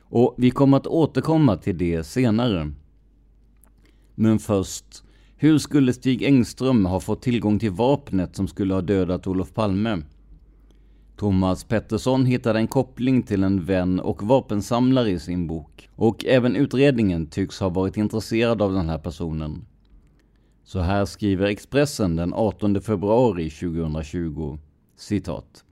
Och 0.00 0.34
vi 0.38 0.50
kommer 0.50 0.76
att 0.76 0.86
återkomma 0.86 1.56
till 1.56 1.78
det 1.78 2.04
senare. 2.04 2.72
Men 4.14 4.38
först, 4.38 5.04
hur 5.40 5.58
skulle 5.58 5.92
Stig 5.92 6.22
Engström 6.22 6.86
ha 6.86 7.00
fått 7.00 7.22
tillgång 7.22 7.58
till 7.58 7.70
vapnet 7.70 8.36
som 8.36 8.48
skulle 8.48 8.74
ha 8.74 8.80
dödat 8.80 9.26
Olof 9.26 9.54
Palme? 9.54 10.02
Thomas 11.16 11.64
Pettersson 11.64 12.26
hittade 12.26 12.58
en 12.58 12.68
koppling 12.68 13.22
till 13.22 13.42
en 13.44 13.64
vän 13.64 14.00
och 14.00 14.22
vapensamlare 14.22 15.10
i 15.10 15.18
sin 15.18 15.46
bok. 15.46 15.88
Och 15.94 16.24
även 16.24 16.56
utredningen 16.56 17.26
tycks 17.26 17.60
ha 17.60 17.68
varit 17.68 17.96
intresserad 17.96 18.62
av 18.62 18.72
den 18.72 18.88
här 18.88 18.98
personen. 18.98 19.64
Så 20.64 20.80
här 20.80 21.04
skriver 21.04 21.46
Expressen 21.46 22.16
den 22.16 22.34
18 22.34 22.80
februari 22.80 23.50
2020. 23.50 24.58
Citat. 24.96 25.64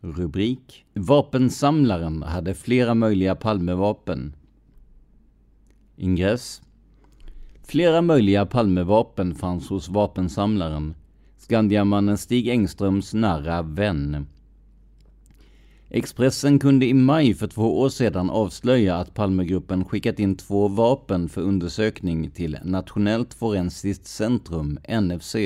Rubrik. 0.00 0.84
Vapensamlaren 0.94 2.22
hade 2.22 2.54
flera 2.54 2.94
möjliga 2.94 3.34
Palmevapen. 3.34 4.36
Ingress. 5.96 6.62
Flera 7.70 8.02
möjliga 8.02 8.46
Palmevapen 8.46 9.34
fanns 9.34 9.68
hos 9.68 9.88
vapensamlaren, 9.88 10.94
Skandiamannen 11.38 12.18
Stig 12.18 12.48
Engströms 12.48 13.14
nära 13.14 13.62
vän. 13.62 14.26
Expressen 15.88 16.58
kunde 16.58 16.86
i 16.86 16.94
maj 16.94 17.34
för 17.34 17.46
två 17.46 17.80
år 17.80 17.88
sedan 17.88 18.30
avslöja 18.30 18.96
att 18.96 19.14
Palmegruppen 19.14 19.84
skickat 19.84 20.18
in 20.18 20.36
två 20.36 20.68
vapen 20.68 21.28
för 21.28 21.40
undersökning 21.42 22.30
till 22.30 22.58
Nationellt 22.64 23.34
forensiskt 23.34 24.06
centrum, 24.06 24.78
NFC, 24.88 25.36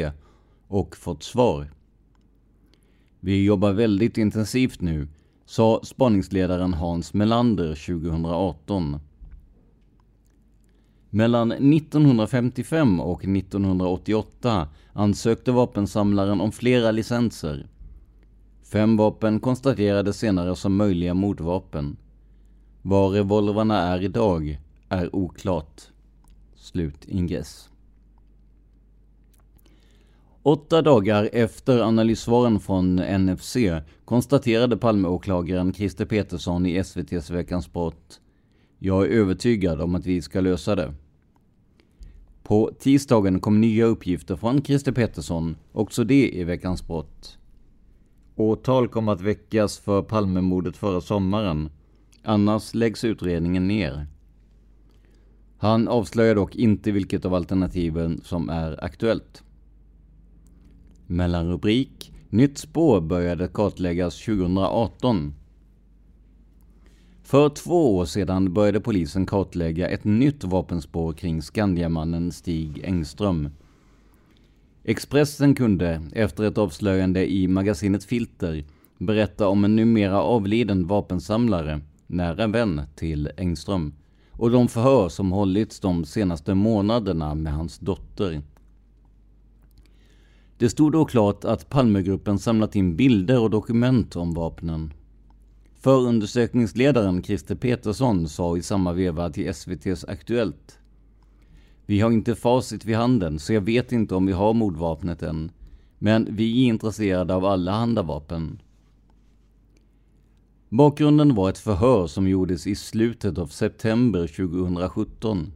och 0.69 0.97
fått 0.97 1.23
svar. 1.23 1.71
Vi 3.21 3.45
jobbar 3.45 3.73
väldigt 3.73 4.19
intensivt 4.19 4.81
nu, 4.81 5.09
sa 5.47 5.81
spaningsledaren 5.83 6.75
Hans 6.75 7.15
Melander 7.15 7.75
2018. 7.75 9.01
Mellan 11.15 11.53
1955 11.53 13.01
och 13.01 13.25
1988 13.25 14.69
ansökte 14.93 15.53
vapensamlaren 15.53 16.41
om 16.41 16.53
flera 16.53 16.91
licenser. 16.91 17.67
Fem 18.73 18.97
vapen 18.97 19.41
konstaterades 19.41 20.19
senare 20.19 20.57
som 20.57 20.77
möjliga 20.77 21.15
mordvapen. 21.15 21.97
Var 22.83 23.09
revolverna 23.09 23.79
är 23.79 24.03
idag 24.03 24.59
är 24.89 25.17
oklart. 25.17 25.83
Slut 26.55 27.05
ingress. 27.09 27.69
Åtta 30.43 30.83
dagar 30.83 31.31
efter 31.33 31.81
analyssvaren 31.81 32.61
från 32.61 32.97
NFC 32.97 33.57
konstaterade 34.05 34.77
Palmeåklagaren 34.77 35.73
Christer 35.73 36.05
Petersson 36.05 36.67
i 36.67 36.77
SVTs 36.77 37.31
Veckans 37.31 37.73
brott. 37.73 38.21
Jag 38.79 39.05
är 39.05 39.09
övertygad 39.09 39.81
om 39.81 39.95
att 39.95 40.07
vi 40.07 40.23
ska 40.23 40.41
lösa 40.41 40.75
det. 40.75 40.95
På 42.45 42.71
tisdagen 42.79 43.41
kom 43.41 43.61
nya 43.61 43.85
uppgifter 43.85 44.37
från 44.37 44.63
Christer 44.63 44.93
Pettersson, 44.93 45.57
också 45.73 46.05
det 46.05 46.31
i 46.31 46.45
Veckans 46.45 46.87
brott. 46.87 47.39
Åtal 48.37 48.89
kommer 48.89 49.13
att 49.13 49.21
väckas 49.21 49.79
för 49.79 50.03
Palmemordet 50.03 50.77
förra 50.77 51.01
sommaren, 51.01 51.71
annars 52.23 52.75
läggs 52.75 53.05
utredningen 53.05 53.69
ner. 53.69 54.07
Han 55.59 55.89
avslöjar 55.89 56.35
dock 56.35 56.55
inte 56.55 56.93
vilket 56.93 57.25
av 57.25 57.35
alternativen 57.35 58.21
som 58.25 58.49
är 58.49 58.85
aktuellt. 58.85 59.43
Mellanrubrik 61.07 62.15
Nytt 62.35 62.59
spår 62.59 63.01
började 63.01 63.49
kartläggas 63.49 64.25
2018. 64.25 65.35
För 67.25 67.49
två 67.49 67.97
år 67.97 68.05
sedan 68.05 68.53
började 68.53 68.81
polisen 68.81 69.27
kartlägga 69.27 69.89
ett 69.89 70.05
nytt 70.05 70.45
vapenspår 70.45 71.13
kring 71.13 71.43
Skandiamannen 71.43 72.33
Stig 72.33 72.85
Engström. 72.85 73.51
Expressen 74.83 75.55
kunde, 75.55 76.03
efter 76.13 76.45
ett 76.45 76.59
avslöjande 76.59 77.33
i 77.33 77.49
magasinet 77.49 78.05
Filter, 78.05 78.65
berätta 78.99 79.49
om 79.49 79.65
en 79.65 79.77
numera 79.77 80.23
avliden 80.23 80.87
vapensamlare, 80.87 81.81
nära 82.07 82.47
vän 82.47 82.83
till 82.97 83.31
Engström, 83.37 83.95
och 84.31 84.51
de 84.51 84.69
förhör 84.69 85.09
som 85.09 85.33
hållits 85.33 85.81
de 85.81 86.05
senaste 86.05 86.55
månaderna 86.55 87.35
med 87.35 87.53
hans 87.53 87.79
dotter. 87.79 88.43
Det 90.59 90.69
stod 90.69 90.93
då 90.93 91.05
klart 91.05 91.45
att 91.45 91.71
Palmegruppen 91.71 92.39
samlat 92.39 92.77
in 92.77 92.97
bilder 92.97 93.41
och 93.41 93.51
dokument 93.51 94.17
om 94.17 94.35
vapnen. 94.35 94.93
Förundersökningsledaren 95.85 97.23
Christer 97.23 97.55
Petersson 97.55 98.29
sa 98.29 98.57
i 98.57 98.63
samma 98.63 98.93
veva 98.93 99.31
till 99.31 99.49
SVTs 99.49 100.05
Aktuellt. 100.05 100.79
Vi 101.87 102.01
har 102.01 102.11
inte 102.11 102.35
facit 102.35 102.85
vid 102.85 102.97
handen, 102.97 103.39
så 103.39 103.53
jag 103.53 103.61
vet 103.61 103.93
inte 103.93 104.15
om 104.15 104.27
vi 104.27 104.33
har 104.33 104.55
mordvapnet 104.55 105.23
än. 105.23 105.51
Men 105.99 106.29
vi 106.31 106.63
är 106.63 106.69
intresserade 106.69 107.35
av 107.35 107.45
alla 107.45 107.73
handavapen. 107.73 108.63
Bakgrunden 110.69 111.35
var 111.35 111.49
ett 111.49 111.59
förhör 111.59 112.07
som 112.07 112.29
gjordes 112.29 112.67
i 112.67 112.75
slutet 112.75 113.39
av 113.39 113.47
september 113.47 114.27
2017. 114.27 115.53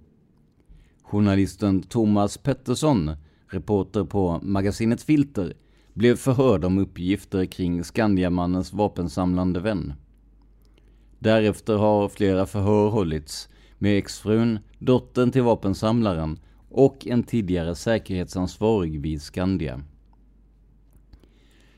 Journalisten 1.02 1.82
Thomas 1.82 2.38
Pettersson, 2.38 3.10
reporter 3.46 4.04
på 4.04 4.40
magasinet 4.42 5.02
Filter, 5.02 5.54
blev 5.94 6.16
förhörd 6.16 6.64
om 6.64 6.78
uppgifter 6.78 7.44
kring 7.44 7.84
Skandiamannens 7.84 8.72
vapensamlande 8.72 9.60
vän. 9.60 9.94
Därefter 11.18 11.76
har 11.76 12.08
flera 12.08 12.46
förhör 12.46 12.88
hållits 12.88 13.48
med 13.78 13.98
exfrun, 13.98 14.58
dottern 14.78 15.30
till 15.30 15.42
vapensamlaren 15.42 16.38
och 16.68 17.06
en 17.06 17.22
tidigare 17.22 17.74
säkerhetsansvarig 17.74 19.00
vid 19.00 19.22
Skandia. 19.22 19.80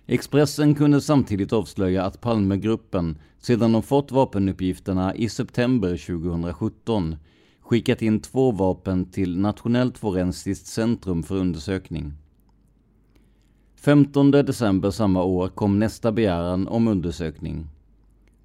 Expressen 0.06 0.74
kunde 0.74 1.00
samtidigt 1.00 1.52
avslöja 1.52 2.04
att 2.04 2.20
Palmegruppen, 2.20 3.18
sedan 3.38 3.72
de 3.72 3.82
fått 3.82 4.12
vapenuppgifterna 4.12 5.14
i 5.14 5.28
september 5.28 5.96
2017, 5.96 7.16
skickat 7.60 8.02
in 8.02 8.20
två 8.20 8.50
vapen 8.50 9.10
till 9.10 9.38
Nationellt 9.38 9.98
forensiskt 9.98 10.66
centrum 10.66 11.22
för 11.22 11.36
undersökning. 11.36 12.12
15 13.76 14.30
december 14.30 14.90
samma 14.90 15.22
år 15.22 15.48
kom 15.48 15.78
nästa 15.78 16.12
begäran 16.12 16.68
om 16.68 16.88
undersökning. 16.88 17.66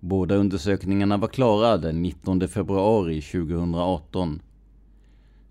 Båda 0.08 0.36
undersökningarna 0.36 1.18
var 1.18 1.28
klara 1.28 1.78
den 1.78 2.02
19 2.02 2.48
februari 2.48 3.22
2018. 3.22 4.42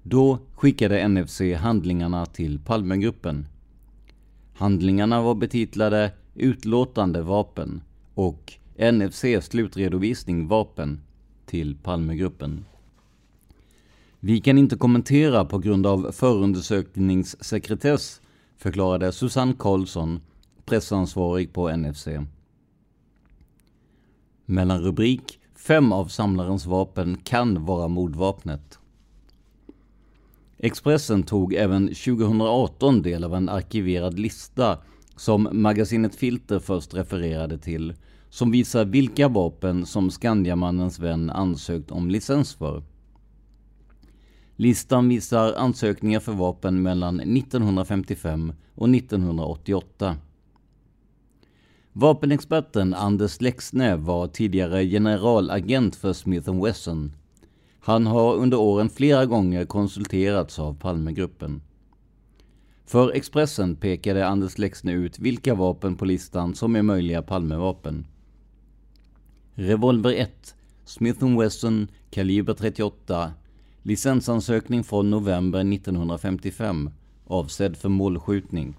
Då 0.03 0.38
skickade 0.55 1.09
NFC 1.09 1.40
handlingarna 1.59 2.27
till 2.27 2.59
Palmegruppen. 2.59 3.47
Handlingarna 4.55 5.23
var 5.23 5.35
betitlade 5.35 6.12
Utlåtande 6.35 7.23
vapen 7.23 7.83
och 8.14 8.53
NFC 8.77 9.25
slutredovisning 9.40 10.49
vapen 10.49 11.01
till 11.47 11.77
Palmegruppen. 11.83 12.64
Vi 14.21 14.40
kan 14.40 14.59
inte 14.59 14.77
kommentera 14.77 15.45
på 15.45 15.59
grund 15.59 15.87
av 15.87 16.12
förundersökningssekretess, 16.12 18.21
förklarade 18.57 19.12
Susanne 19.12 19.55
Karlsson, 19.59 20.21
pressansvarig 20.64 21.53
på 21.53 21.77
NFC. 21.77 22.09
Mellanrubrik 24.46 25.38
Fem 25.57 25.92
av 25.92 26.07
samlarens 26.07 26.66
vapen 26.66 27.16
kan 27.16 27.64
vara 27.64 27.88
mordvapnet. 27.88 28.78
Expressen 30.59 31.22
tog 31.22 31.54
även 31.54 31.87
2018 31.87 33.02
del 33.02 33.24
av 33.24 33.35
en 33.35 33.48
arkiverad 33.48 34.18
lista 34.18 34.78
som 35.16 35.48
magasinet 35.52 36.14
Filter 36.14 36.59
först 36.59 36.94
refererade 36.94 37.59
till, 37.59 37.94
som 38.30 38.50
visar 38.50 38.85
vilka 38.85 39.28
vapen 39.28 39.87
som 39.87 40.11
Skandiamannens 40.11 40.98
vän 40.98 41.30
ansökt 41.30 41.90
om 41.90 42.11
licens 42.11 42.54
för. 42.54 42.83
Listan 44.57 45.09
visar 45.09 45.52
ansökningar 45.52 46.20
för 46.20 46.33
vapen 46.33 46.83
mellan 46.83 47.20
1955 47.20 48.52
och 48.74 48.88
1988. 48.88 50.16
Vapenexperten 51.96 52.94
Anders 52.94 53.40
Lexne 53.40 53.96
var 53.96 54.26
tidigare 54.26 54.85
generalagent 54.85 55.96
för 55.96 56.12
Smith 56.12 56.62
Wesson. 56.64 57.12
Han 57.80 58.07
har 58.07 58.35
under 58.35 58.61
åren 58.61 58.90
flera 58.90 59.26
gånger 59.26 59.64
konsulterats 59.64 60.59
av 60.59 60.74
Palmegruppen. 60.74 61.62
För 62.85 63.11
Expressen 63.11 63.76
pekade 63.76 64.26
Anders 64.26 64.59
Lexne 64.59 64.92
ut 64.92 65.18
vilka 65.18 65.54
vapen 65.54 65.96
på 65.96 66.04
listan 66.04 66.54
som 66.54 66.76
är 66.76 66.83
möjliga 66.83 67.22
Palmevapen. 67.22 68.07
Revolver 69.54 70.12
1, 70.12 70.54
Smith 70.85 71.38
Wesson, 71.38 71.88
kaliber 72.11 72.54
38, 72.54 73.33
licensansökning 73.83 74.85
från 74.85 75.11
november 75.11 75.61
1955, 75.74 76.90
avsedd 77.26 77.76
för 77.76 77.88
målskjutning. 77.88 78.76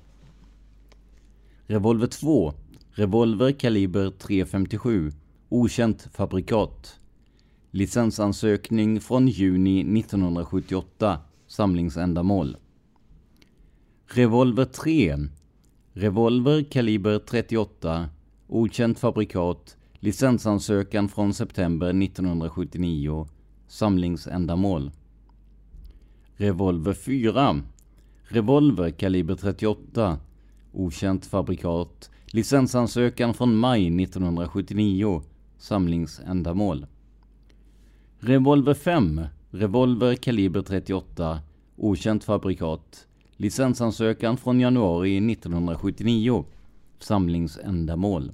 Revolver 1.67 2.08
2, 2.08 2.54
revolver 2.97 3.51
kaliber 3.51 4.10
.357, 4.10 5.13
okänt 5.49 6.08
fabrikat. 6.13 6.99
Licensansökning 7.71 9.01
från 9.01 9.27
juni 9.27 9.99
1978, 9.99 11.19
samlingsändamål. 11.47 12.58
Revolver 14.08 14.65
3. 14.65 15.17
Revolver 15.93 16.63
kaliber 16.63 17.19
.38, 17.19 18.05
okänt 18.47 18.99
fabrikat, 18.99 19.77
licensansökan 19.99 21.10
från 21.10 21.34
september 21.34 22.03
1979, 22.03 23.27
samlingsändamål. 23.67 24.91
Revolver 26.36 26.93
4. 26.93 27.62
Revolver 28.23 28.89
kaliber 28.89 29.36
.38, 29.36 30.17
okänt 30.71 31.25
fabrikat, 31.25 32.10
licensansökan 32.36 33.34
från 33.34 33.56
maj 33.56 34.04
1979, 34.04 35.21
samlingsändamål. 35.58 36.86
Revolver 38.19 38.74
5. 38.74 39.21
Revolver 39.50 40.15
kaliber 40.15 40.62
.38, 40.62 41.38
okänt 41.76 42.24
fabrikat, 42.24 43.08
licensansökan 43.38 44.38
från 44.38 44.60
januari 44.60 45.32
1979, 45.32 46.45
samlingsändamål. 47.00 48.32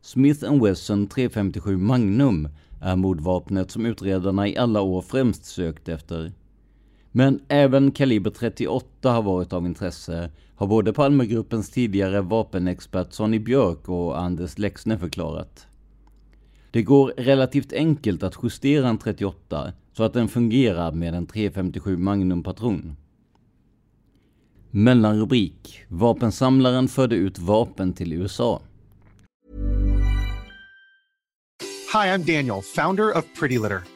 Smith 0.00 0.62
Wesson 0.62 1.06
357 1.06 1.76
Magnum 1.76 2.48
är 2.80 2.96
mordvapnet 2.96 3.70
som 3.70 3.86
utredarna 3.86 4.48
i 4.48 4.56
alla 4.56 4.80
år 4.80 5.02
främst 5.02 5.44
sökt 5.44 5.88
efter. 5.88 6.32
Men 7.16 7.40
även 7.48 7.90
kaliber 7.90 8.30
38 8.30 9.10
har 9.10 9.22
varit 9.22 9.52
av 9.52 9.66
intresse, 9.66 10.30
har 10.56 10.66
både 10.66 10.92
Palmegruppens 10.92 11.70
tidigare 11.70 12.20
vapenexpert 12.20 13.12
Sonny 13.12 13.38
Björk 13.38 13.88
och 13.88 14.20
Anders 14.20 14.58
Lexne 14.58 14.98
förklarat. 14.98 15.66
Det 16.70 16.82
går 16.82 17.12
relativt 17.16 17.72
enkelt 17.72 18.22
att 18.22 18.38
justera 18.42 18.88
en 18.88 18.98
38 18.98 19.72
så 19.92 20.02
att 20.02 20.12
den 20.12 20.28
fungerar 20.28 20.92
med 20.92 21.14
en 21.14 21.26
357 21.26 21.96
Magnum-patron. 21.96 22.96
Mellanrubrik 24.70 25.80
Vapensamlaren 25.88 26.88
förde 26.88 27.16
ut 27.16 27.38
vapen 27.38 27.92
till 27.92 28.12
USA. 28.12 28.62
Hi, 31.92 32.08
I'm 32.08 32.36
Daniel, 32.36 32.62
founder 32.62 33.18
of 33.18 33.24
Pretty 33.40 33.58
Litter. 33.58 33.95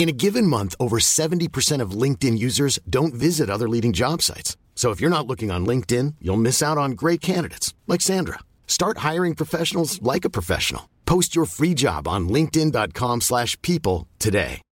In 0.00 0.08
a 0.08 0.12
given 0.12 0.46
month, 0.46 0.74
over 0.78 0.98
70% 0.98 1.82
of 1.82 2.02
LinkedIn 2.02 2.38
users 2.38 2.78
don't 2.88 3.12
visit 3.12 3.50
other 3.50 3.68
leading 3.68 3.92
job 3.92 4.22
sites. 4.22 4.56
So 4.74 4.92
if 4.92 5.00
you're 5.00 5.16
not 5.16 5.26
looking 5.26 5.50
on 5.50 5.66
LinkedIn, 5.66 6.14
you'll 6.22 6.40
miss 6.40 6.62
out 6.62 6.78
on 6.78 6.92
great 6.92 7.20
candidates 7.20 7.74
like 7.86 8.00
Sandra. 8.00 8.38
Start 8.66 8.98
hiring 9.12 9.34
professionals 9.34 10.00
like 10.00 10.24
a 10.24 10.30
professional. 10.30 10.82
Post 11.04 11.36
your 11.36 11.46
free 11.46 11.74
job 11.74 12.08
on 12.08 12.28
linkedin.com/people 12.28 14.06
today. 14.18 14.62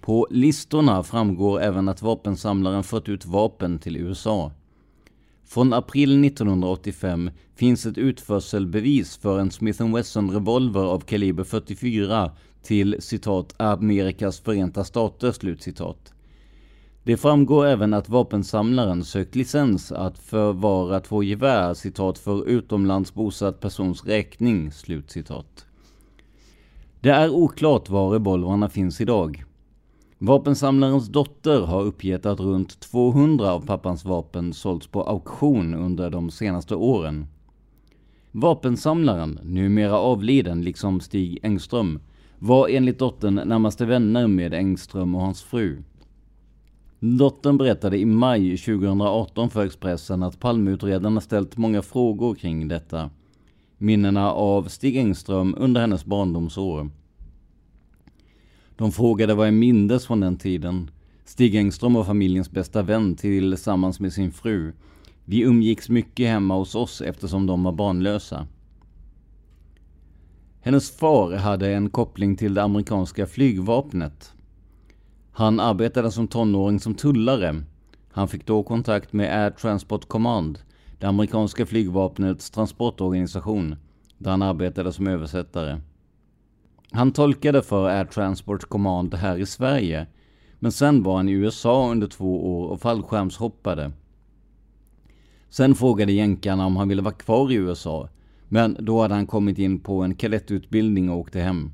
På 0.00 0.26
listorna 0.30 1.02
framgår 1.02 1.60
även 1.60 1.88
att 1.88 2.02
vapensamlaren 2.02 2.82
fört 2.82 3.08
ut 3.08 3.26
vapen 3.26 3.78
till 3.78 3.96
USA. 3.96 4.52
Från 5.48 5.72
april 5.72 6.24
1985 6.24 7.30
finns 7.54 7.86
ett 7.86 7.98
utförselbevis 7.98 9.16
för 9.16 9.38
en 9.38 9.50
Smith 9.50 9.94
Wesson 9.94 10.30
revolver 10.30 10.80
av 10.80 11.00
kaliber 11.00 11.44
44 11.44 12.32
till 12.62 12.96
citat 13.00 13.54
Amerikas 13.56 14.40
förenta 14.40 14.84
stater 14.84 15.32
slutcitat. 15.32 16.12
Det 17.02 17.16
framgår 17.16 17.66
även 17.66 17.94
att 17.94 18.08
vapensamlaren 18.08 19.04
sökt 19.04 19.34
licens 19.34 19.92
att 19.92 20.18
förvara 20.18 21.00
två 21.00 21.22
gevär 21.22 21.74
citat 21.74 22.18
för 22.18 22.48
utomlands 22.48 23.14
bosatt 23.14 23.60
persons 23.60 24.04
räkning 24.04 24.72
slutcitat. 24.72 25.66
Det 27.00 27.10
är 27.10 27.30
oklart 27.30 27.88
var 27.88 28.10
revolvrarna 28.10 28.68
finns 28.68 29.00
idag. 29.00 29.44
Vapensamlarens 30.20 31.08
dotter 31.08 31.60
har 31.60 31.82
uppgett 31.82 32.26
att 32.26 32.40
runt 32.40 32.80
200 32.80 33.52
av 33.52 33.66
pappans 33.66 34.04
vapen 34.04 34.52
sålts 34.52 34.86
på 34.86 35.02
auktion 35.02 35.74
under 35.74 36.10
de 36.10 36.30
senaste 36.30 36.74
åren. 36.74 37.26
Vapensamlaren, 38.32 39.38
numera 39.42 39.98
avliden 39.98 40.62
liksom 40.62 41.00
Stig 41.00 41.38
Engström, 41.42 42.00
var 42.38 42.68
enligt 42.68 42.98
dottern 42.98 43.34
närmaste 43.34 43.86
vänner 43.86 44.26
med 44.26 44.54
Engström 44.54 45.14
och 45.14 45.20
hans 45.20 45.42
fru. 45.42 45.82
Dottern 47.00 47.56
berättade 47.56 47.98
i 47.98 48.04
maj 48.04 48.56
2018 48.56 49.50
för 49.50 49.66
Expressen 49.66 50.22
att 50.22 50.40
Palmeutredarna 50.40 51.20
ställt 51.20 51.56
många 51.56 51.82
frågor 51.82 52.34
kring 52.34 52.68
detta. 52.68 53.10
Minnena 53.76 54.32
av 54.32 54.62
Stig 54.62 54.96
Engström 54.96 55.54
under 55.58 55.80
hennes 55.80 56.04
barndomsår. 56.04 56.90
De 58.78 58.92
frågade 58.92 59.34
vad 59.34 59.46
jag 59.46 59.54
mindes 59.54 60.06
från 60.06 60.20
den 60.20 60.36
tiden. 60.36 60.90
Stig 61.24 61.54
Engström 61.54 61.94
var 61.94 62.04
familjens 62.04 62.50
bästa 62.50 62.82
vän 62.82 63.16
tillsammans 63.16 64.00
med 64.00 64.12
sin 64.12 64.32
fru. 64.32 64.72
Vi 65.24 65.42
umgicks 65.42 65.88
mycket 65.88 66.28
hemma 66.28 66.56
hos 66.56 66.74
oss 66.74 67.00
eftersom 67.00 67.46
de 67.46 67.62
var 67.62 67.72
barnlösa. 67.72 68.46
Hennes 70.60 70.90
far 70.90 71.36
hade 71.36 71.72
en 71.72 71.90
koppling 71.90 72.36
till 72.36 72.54
det 72.54 72.62
amerikanska 72.62 73.26
flygvapnet. 73.26 74.32
Han 75.32 75.60
arbetade 75.60 76.10
som 76.10 76.28
tonåring 76.28 76.80
som 76.80 76.94
tullare. 76.94 77.62
Han 78.10 78.28
fick 78.28 78.46
då 78.46 78.62
kontakt 78.62 79.12
med 79.12 79.44
Air 79.44 79.50
Transport 79.50 80.08
Command, 80.08 80.58
det 80.98 81.06
amerikanska 81.06 81.66
flygvapnets 81.66 82.50
transportorganisation, 82.50 83.76
där 84.18 84.30
han 84.30 84.42
arbetade 84.42 84.92
som 84.92 85.06
översättare. 85.06 85.80
Han 86.90 87.12
tolkade 87.12 87.62
för 87.62 87.88
Air 87.88 88.04
Transport 88.04 88.64
Command 88.64 89.14
här 89.14 89.38
i 89.38 89.46
Sverige, 89.46 90.06
men 90.58 90.72
sen 90.72 91.02
var 91.02 91.16
han 91.16 91.28
i 91.28 91.32
USA 91.32 91.90
under 91.90 92.06
två 92.06 92.58
år 92.58 92.68
och 92.68 92.80
fallskärmshoppade. 92.80 93.92
Sen 95.50 95.74
frågade 95.74 96.12
jänkarna 96.12 96.66
om 96.66 96.76
han 96.76 96.88
ville 96.88 97.02
vara 97.02 97.14
kvar 97.14 97.52
i 97.52 97.54
USA, 97.54 98.08
men 98.48 98.76
då 98.80 99.02
hade 99.02 99.14
han 99.14 99.26
kommit 99.26 99.58
in 99.58 99.80
på 99.80 100.02
en 100.02 100.14
kadettutbildning 100.14 101.10
och 101.10 101.18
åkte 101.18 101.40
hem. 101.40 101.70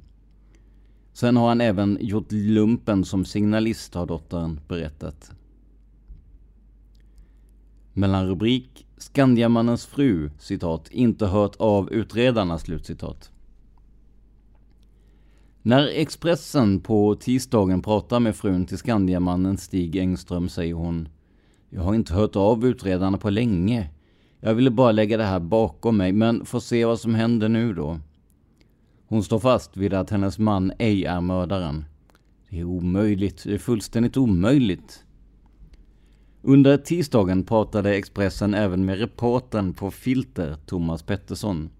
Sen 1.12 1.36
har 1.36 1.48
han 1.48 1.60
även 1.60 1.98
gjort 2.00 2.32
lumpen 2.32 3.04
som 3.04 3.24
signalist, 3.24 3.94
har 3.94 4.06
dottern 4.06 4.60
berättat. 4.68 5.32
Mellan 7.92 8.28
rubrik 8.28 8.86
Skandiamannens 8.96 9.86
fru, 9.86 10.30
citat, 10.38 10.88
inte 10.90 11.26
hört 11.26 11.56
av 11.56 11.92
utredarna, 11.92 12.58
slutcitat. 12.58 13.30
När 15.66 15.86
Expressen 15.86 16.80
på 16.80 17.14
tisdagen 17.14 17.82
pratar 17.82 18.20
med 18.20 18.36
frun 18.36 18.66
till 18.66 18.78
Skandiamannen 18.78 19.58
Stig 19.58 19.96
Engström 19.96 20.48
säger 20.48 20.74
hon 20.74 21.08
Jag 21.70 21.82
har 21.82 21.94
inte 21.94 22.14
hört 22.14 22.36
av 22.36 22.66
utredarna 22.66 23.18
på 23.18 23.30
länge. 23.30 23.90
Jag 24.40 24.54
ville 24.54 24.70
bara 24.70 24.92
lägga 24.92 25.16
det 25.16 25.24
här 25.24 25.40
bakom 25.40 25.96
mig, 25.96 26.12
men 26.12 26.44
får 26.44 26.60
se 26.60 26.84
vad 26.84 27.00
som 27.00 27.14
händer 27.14 27.48
nu 27.48 27.74
då. 27.74 28.00
Hon 29.06 29.22
står 29.22 29.38
fast 29.38 29.76
vid 29.76 29.94
att 29.94 30.10
hennes 30.10 30.38
man 30.38 30.72
ej 30.78 31.04
är 31.04 31.20
mördaren. 31.20 31.84
Det 32.50 32.60
är 32.60 32.64
omöjligt, 32.64 33.44
det 33.44 33.54
är 33.54 33.58
fullständigt 33.58 34.16
omöjligt. 34.16 35.04
Under 36.42 36.76
tisdagen 36.76 37.44
pratade 37.44 37.94
Expressen 37.94 38.54
även 38.54 38.84
med 38.84 38.98
reportern 38.98 39.74
på 39.74 39.90
Filter, 39.90 40.56
Thomas 40.66 41.02
Pettersson. 41.02 41.70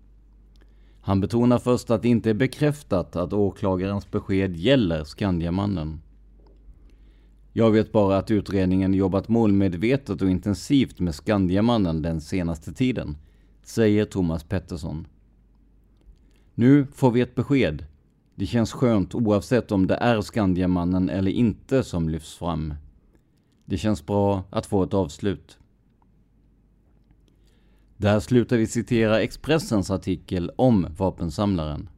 Han 1.06 1.20
betonar 1.20 1.58
först 1.58 1.90
att 1.90 2.02
det 2.02 2.08
inte 2.08 2.30
är 2.30 2.34
bekräftat 2.34 3.16
att 3.16 3.32
åklagarens 3.32 4.10
besked 4.10 4.56
gäller 4.56 5.04
Skandiamannen. 5.04 6.00
Jag 7.52 7.70
vet 7.70 7.92
bara 7.92 8.18
att 8.18 8.30
utredningen 8.30 8.94
jobbat 8.94 9.28
målmedvetet 9.28 10.22
och 10.22 10.30
intensivt 10.30 11.00
med 11.00 11.14
Skandiamannen 11.14 12.02
den 12.02 12.20
senaste 12.20 12.72
tiden, 12.72 13.16
säger 13.62 14.04
Thomas 14.04 14.44
Pettersson. 14.44 15.06
Nu 16.54 16.86
får 16.86 17.10
vi 17.10 17.20
ett 17.20 17.34
besked. 17.34 17.86
Det 18.34 18.46
känns 18.46 18.72
skönt 18.72 19.14
oavsett 19.14 19.72
om 19.72 19.86
det 19.86 19.94
är 19.96 20.20
Skandiamannen 20.20 21.10
eller 21.10 21.30
inte 21.30 21.82
som 21.82 22.08
lyfts 22.08 22.34
fram. 22.34 22.74
Det 23.64 23.78
känns 23.78 24.06
bra 24.06 24.42
att 24.50 24.66
få 24.66 24.82
ett 24.82 24.94
avslut. 24.94 25.58
Där 27.96 28.20
slutar 28.20 28.56
vi 28.56 28.66
citera 28.66 29.22
Expressens 29.22 29.90
artikel 29.90 30.50
om 30.56 30.86
vapensamlaren. 30.96 31.88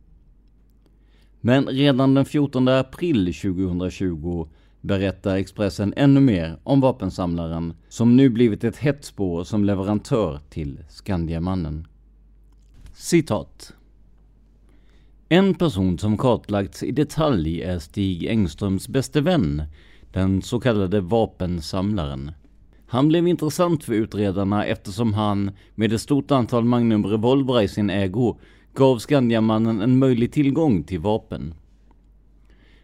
Men 1.41 1.67
redan 1.67 2.15
den 2.15 2.25
14 2.25 2.69
april 2.69 3.35
2020 3.35 4.49
berättar 4.81 5.37
Expressen 5.37 5.95
ännu 5.97 6.21
mer 6.21 6.59
om 6.63 6.81
vapensamlaren 6.81 7.75
som 7.89 8.17
nu 8.17 8.29
blivit 8.29 8.65
ett 8.65 8.77
hett 8.77 9.05
spår 9.05 9.45
som 9.45 9.65
leverantör 9.65 10.41
till 10.51 10.79
Skandiamannen. 10.89 11.87
Citat. 12.95 13.73
En 15.29 15.55
person 15.55 15.99
som 15.99 16.19
kartlagts 16.19 16.83
i 16.83 16.91
detalj 16.91 17.63
är 17.63 17.79
Stig 17.79 18.25
Engströms 18.25 18.89
bäste 18.89 19.21
vän, 19.21 19.63
den 20.13 20.43
så 20.43 20.61
kallade 20.61 21.01
vapensamlaren. 21.01 22.33
Han 22.87 23.09
blev 23.09 23.29
intressant 23.29 23.85
för 23.85 23.93
utredarna 23.93 24.65
eftersom 24.65 25.15
han, 25.15 25.51
med 25.75 25.93
ett 25.93 26.01
stort 26.01 26.31
antal 26.31 26.65
Magnum 26.65 27.07
revolvrar 27.07 27.63
i 27.63 27.69
sin 27.69 27.91
ägo, 27.91 28.37
gav 28.75 28.99
Skandiamannen 28.99 29.81
en 29.81 29.99
möjlig 29.99 30.33
tillgång 30.33 30.83
till 30.83 31.01
vapen. 31.01 31.55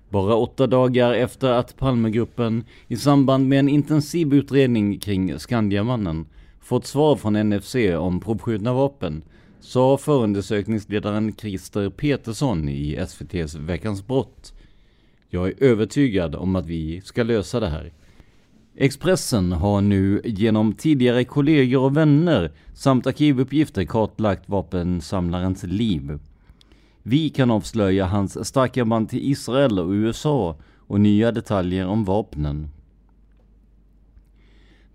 Bara 0.09 0.35
åtta 0.37 0.67
dagar 0.67 1.13
efter 1.13 1.51
att 1.51 1.77
Palmegruppen 1.77 2.65
i 2.89 2.97
samband 2.97 3.49
med 3.49 3.59
en 3.59 3.69
intensiv 3.69 4.35
utredning 4.35 4.99
kring 4.99 5.39
Skandiamannen 5.39 6.27
fått 6.61 6.87
svar 6.87 7.17
från 7.17 7.51
NFC 7.51 7.77
om 7.99 8.21
provskjutna 8.21 8.73
vapen 8.73 9.23
sa 9.61 9.99
förundersökningsledaren 9.99 11.35
Christer 11.37 11.91
Petersson 11.91 12.69
i 12.69 12.95
SVTs 12.95 13.55
Veckans 13.55 14.07
brott. 14.07 14.53
Jag 15.31 15.49
är 15.49 15.55
övertygad 15.63 16.35
om 16.35 16.57
att 16.57 16.67
vi 16.67 17.01
ska 17.05 17.23
lösa 17.23 17.61
det 17.61 17.69
här. 17.69 17.93
Expressen 18.75 19.53
har 19.53 19.81
nu 19.81 20.21
genom 20.25 20.73
tidigare 20.73 21.25
kollegor 21.25 21.83
och 21.83 21.97
vänner 21.97 22.53
samt 22.75 23.07
arkivuppgifter 23.07 23.85
kartlagt 23.85 24.49
vapensamlarens 24.49 25.63
liv. 25.63 26.19
Vi 27.03 27.31
kan 27.31 27.51
avslöja 27.51 28.07
hans 28.07 28.49
starka 28.49 28.85
band 28.85 29.09
till 29.09 29.31
Israel 29.31 29.79
och 29.79 29.91
USA 29.91 30.57
och 30.79 31.01
nya 31.01 31.33
detaljer 31.33 31.87
om 31.87 32.05
vapnen. 32.05 32.69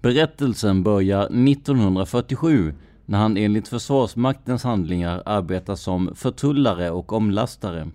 Berättelsen 0.01 0.83
börjar 0.83 1.25
1947 1.25 2.73
när 3.05 3.17
han 3.17 3.37
enligt 3.37 3.67
Försvarsmaktens 3.67 4.63
handlingar 4.63 5.23
arbetar 5.25 5.75
som 5.75 6.15
förtullare 6.15 6.91
och 6.91 7.13
omlastare. 7.13 7.87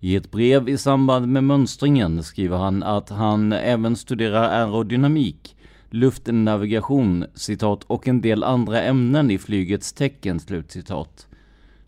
I 0.00 0.16
ett 0.16 0.30
brev 0.30 0.68
i 0.68 0.78
samband 0.78 1.28
med 1.28 1.44
mönstringen 1.44 2.22
skriver 2.22 2.56
han 2.56 2.82
att 2.82 3.08
han 3.08 3.52
även 3.52 3.96
studerar 3.96 4.42
aerodynamik, 4.42 5.56
luftnavigation, 5.90 7.24
citat, 7.34 7.84
och 7.84 8.08
en 8.08 8.20
del 8.20 8.44
andra 8.44 8.82
ämnen 8.82 9.30
i 9.30 9.38
flygets 9.38 9.92
tecken, 9.92 10.40
slutcitat. 10.40 11.26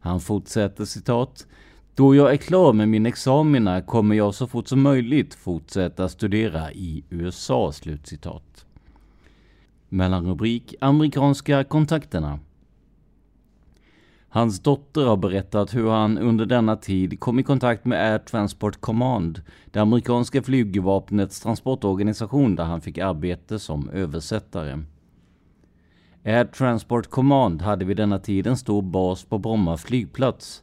Han 0.00 0.20
fortsätter 0.20 0.84
citat. 0.84 1.46
Då 1.94 2.14
jag 2.14 2.32
är 2.32 2.36
klar 2.36 2.72
med 2.72 2.88
min 2.88 3.06
examina 3.06 3.82
kommer 3.82 4.14
jag 4.14 4.34
så 4.34 4.46
fort 4.46 4.68
som 4.68 4.82
möjligt 4.82 5.34
fortsätta 5.34 6.08
studera 6.08 6.72
i 6.72 7.04
USA, 7.10 7.72
slutcitat. 7.72 8.66
Mellanrubrik 9.88 10.74
Amerikanska 10.80 11.64
kontakterna. 11.64 12.38
Hans 14.32 14.60
dotter 14.60 15.06
har 15.06 15.16
berättat 15.16 15.74
hur 15.74 15.90
han 15.90 16.18
under 16.18 16.46
denna 16.46 16.76
tid 16.76 17.20
kom 17.20 17.38
i 17.38 17.42
kontakt 17.42 17.84
med 17.84 18.12
Air 18.12 18.18
Transport 18.18 18.80
Command, 18.80 19.42
det 19.70 19.78
amerikanska 19.78 20.42
flygvapnets 20.42 21.40
transportorganisation 21.40 22.56
där 22.56 22.64
han 22.64 22.80
fick 22.80 22.98
arbete 22.98 23.58
som 23.58 23.90
översättare. 23.90 24.82
Air 26.24 26.44
Transport 26.44 27.10
Command 27.10 27.62
hade 27.62 27.84
vid 27.84 27.96
denna 27.96 28.18
tid 28.18 28.46
en 28.46 28.56
stor 28.56 28.82
bas 28.82 29.24
på 29.24 29.38
Bromma 29.38 29.76
flygplats. 29.76 30.62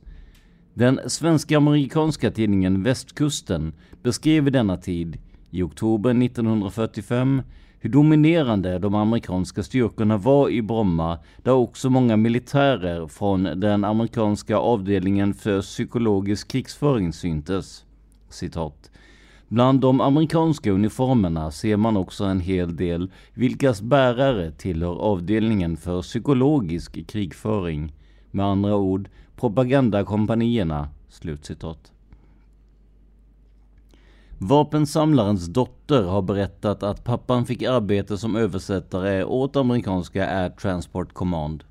Den 0.74 1.00
svenska-amerikanska 1.08 2.32
tidningen 2.32 2.84
Västkusten 2.84 3.74
beskrev 4.04 4.44
vid 4.44 4.54
denna 4.54 4.78
tid, 4.78 5.18
i 5.52 5.62
oktober 5.62 6.24
1945, 6.24 7.42
hur 7.80 7.90
dominerande 7.90 8.80
de 8.80 8.96
amerikanska 8.96 9.64
styrkorna 9.64 10.18
var 10.18 10.50
i 10.50 10.62
Bromma, 10.62 11.20
där 11.44 11.52
också 11.54 11.90
många 11.90 12.18
militärer 12.18 13.08
från 13.08 13.44
den 13.44 13.84
amerikanska 13.84 14.58
avdelningen 14.58 15.34
för 15.34 15.62
psykologisk 15.62 16.48
krigsföring 16.48 17.14
syntes. 17.14 17.86
Citat. 18.30 18.92
Bland 19.48 19.80
de 19.80 20.02
amerikanska 20.02 20.72
uniformerna 20.72 21.52
ser 21.52 21.78
man 21.78 21.98
också 21.98 22.24
en 22.24 22.40
hel 22.40 22.76
del 22.76 23.12
vilkas 23.34 23.82
bärare 23.82 24.52
tillhör 24.52 24.96
avdelningen 24.96 25.78
för 25.78 26.02
psykologisk 26.02 27.08
krigföring. 27.08 27.94
Med 28.32 28.46
andra 28.46 28.76
ord, 28.76 29.10
propagandakompanierna." 29.36 30.90
Slutcitat. 31.10 31.92
Vapensamlarens 34.40 35.46
dotter 35.48 36.04
har 36.04 36.22
berättat 36.22 36.84
att 36.84 37.04
pappan 37.04 37.46
fick 37.46 37.64
arbete 37.64 38.18
som 38.18 38.36
översättare 38.36 39.24
åt 39.24 39.56
amerikanska 39.56 40.30
Air 40.30 40.50
Transport 40.50 41.14
Command. 41.14 41.64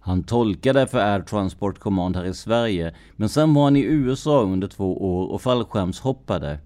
Han 0.00 0.22
tolkade 0.22 0.86
för 0.86 0.98
Air 0.98 1.20
Transport 1.20 1.78
Command 1.78 2.16
här 2.16 2.24
i 2.24 2.34
Sverige, 2.34 2.94
men 3.16 3.28
sen 3.28 3.54
var 3.54 3.64
han 3.64 3.76
i 3.76 3.82
USA 3.82 4.42
under 4.42 4.68
två 4.68 5.18
år 5.18 5.26
och 5.26 5.42
fallskärmshoppade. 5.42 6.58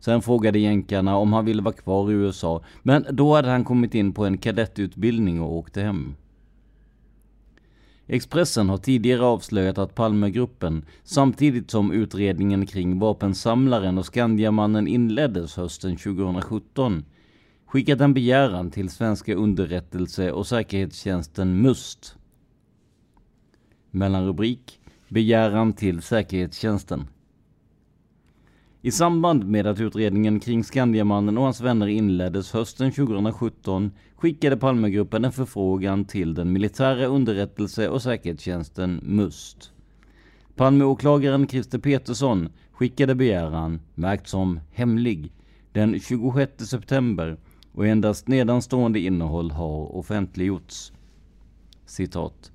Sen 0.00 0.22
frågade 0.22 0.58
jänkarna 0.58 1.16
om 1.16 1.32
han 1.32 1.44
ville 1.44 1.62
vara 1.62 1.74
kvar 1.74 2.10
i 2.10 2.14
USA, 2.14 2.62
men 2.82 3.06
då 3.10 3.34
hade 3.34 3.48
han 3.48 3.64
kommit 3.64 3.94
in 3.94 4.12
på 4.12 4.24
en 4.24 4.38
kadettutbildning 4.38 5.40
och 5.40 5.56
åkte 5.56 5.80
hem. 5.80 6.14
Expressen 8.06 8.68
har 8.68 8.76
tidigare 8.76 9.22
avslöjat 9.22 9.78
att 9.78 9.94
Palmegruppen, 9.94 10.84
samtidigt 11.04 11.70
som 11.70 11.92
utredningen 11.92 12.66
kring 12.66 12.98
vapensamlaren 12.98 13.98
och 13.98 14.06
Skandiamannen 14.06 14.88
inleddes 14.88 15.56
hösten 15.56 15.96
2017, 15.96 17.04
skickat 17.66 18.00
en 18.00 18.14
begäran 18.14 18.70
till 18.70 18.90
svenska 18.90 19.34
underrättelse 19.34 20.32
och 20.32 20.46
säkerhetstjänsten 20.46 21.62
MUST. 21.62 22.16
Mellanrubrik 23.90 24.80
Begäran 25.08 25.72
till 25.72 26.02
säkerhetstjänsten. 26.02 27.06
I 28.86 28.90
samband 28.90 29.46
med 29.46 29.66
att 29.66 29.80
utredningen 29.80 30.40
kring 30.40 30.64
Skandiamannen 30.64 31.38
och 31.38 31.44
hans 31.44 31.60
vänner 31.60 31.86
inleddes 31.86 32.52
hösten 32.52 32.92
2017 32.92 33.90
skickade 34.16 34.56
Palmegruppen 34.56 35.24
en 35.24 35.32
förfrågan 35.32 36.04
till 36.04 36.34
den 36.34 36.52
militära 36.52 37.06
underrättelse 37.06 37.88
och 37.88 38.02
säkerhetstjänsten 38.02 39.00
MUST. 39.02 39.72
Palmeåklagaren 40.54 41.48
Christer 41.48 41.78
Petersson 41.78 42.48
skickade 42.72 43.14
begäran, 43.14 43.80
märkt 43.94 44.28
som 44.28 44.60
hemlig, 44.72 45.32
den 45.72 46.00
26 46.00 46.68
september 46.68 47.36
och 47.72 47.86
endast 47.86 48.28
nedanstående 48.28 49.00
innehåll 49.00 49.50
har 49.50 49.96
offentliggjorts. 49.96 50.92
Citat. 51.86 52.52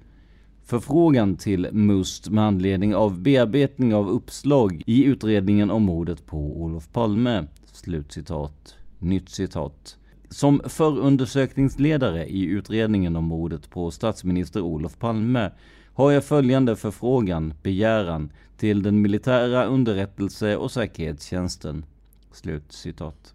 Förfrågan 0.72 1.36
till 1.36 1.68
MUST 1.72 2.30
med 2.30 2.44
anledning 2.44 2.96
av 2.96 3.20
bearbetning 3.20 3.96
av 3.96 4.10
uppslag 4.10 4.84
i 4.86 5.04
utredningen 5.04 5.72
om 5.72 5.84
mordet 5.84 6.26
på 6.26 6.38
Olof 6.38 6.90
Palme. 6.92 7.48
Slutcitat. 7.72 8.76
Nytt 9.00 9.30
citat. 9.30 9.98
Som 10.30 10.62
förundersökningsledare 10.66 12.26
i 12.26 12.44
utredningen 12.44 13.16
om 13.16 13.24
mordet 13.24 13.70
på 13.70 13.92
statsminister 13.92 14.62
Olof 14.62 15.00
Palme 15.00 15.52
har 15.94 16.12
jag 16.12 16.26
följande 16.26 16.76
förfrågan, 16.76 17.54
begäran, 17.64 18.32
till 18.58 18.84
den 18.84 19.02
militära 19.02 19.66
underrättelse 19.66 20.58
och 20.58 20.72
säkerhetstjänsten. 20.72 21.86
Slut 22.32 22.72
citat. 22.72 23.34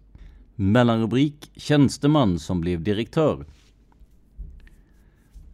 Mellanrubrik 0.55 1.51
Tjänsteman 1.55 2.39
som 2.39 2.61
blev 2.61 2.83
direktör. 2.83 3.45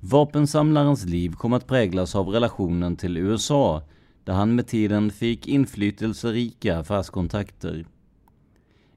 Vapensamlarens 0.05 1.05
liv 1.05 1.33
kom 1.33 1.53
att 1.53 1.67
präglas 1.67 2.15
av 2.15 2.27
relationen 2.27 2.95
till 2.95 3.17
USA, 3.17 3.81
där 4.23 4.33
han 4.33 4.55
med 4.55 4.67
tiden 4.67 5.11
fick 5.11 5.47
inflytelserika 5.47 6.79
affärskontakter. 6.79 7.85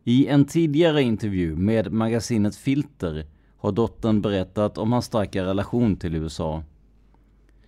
I 0.05 0.27
en 0.27 0.45
tidigare 0.45 1.03
intervju 1.03 1.57
med 1.57 1.93
magasinet 1.93 2.57
Filter 2.57 3.27
har 3.57 3.73
dottern 3.73 4.21
berättat 4.21 4.79
om 4.79 4.93
hans 4.93 5.05
starka 5.05 5.45
relation 5.45 5.97
till 5.97 6.15
USA. 6.15 6.63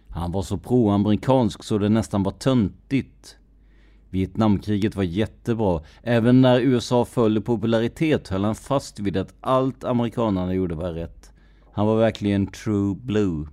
Han 0.09 0.33
var 0.33 0.43
så 0.43 0.59
proamerikansk 0.59 1.63
så 1.63 1.79
det 1.79 1.89
nästan 1.89 2.23
var 2.23 2.33
töntigt. 2.33 3.37
Vietnamkriget 4.11 4.97
var 4.97 5.05
jättebra. 5.05 5.83
Även 6.03 6.41
när 6.41 6.61
USA 6.61 7.05
föll 7.05 7.37
i 7.37 7.41
popularitet 7.41 8.29
höll 8.29 8.45
han 8.45 8.55
fast 8.55 9.01
vid 9.01 9.17
att 9.17 9.35
allt 9.41 9.85
amerikanerna 9.85 10.55
gjorde 10.55 10.75
var 10.75 10.93
rätt. 10.93 11.18
Han 11.79 11.87
var 11.87 11.97
verkligen 11.97 12.47
true 12.47 12.95
blue. 12.95 13.47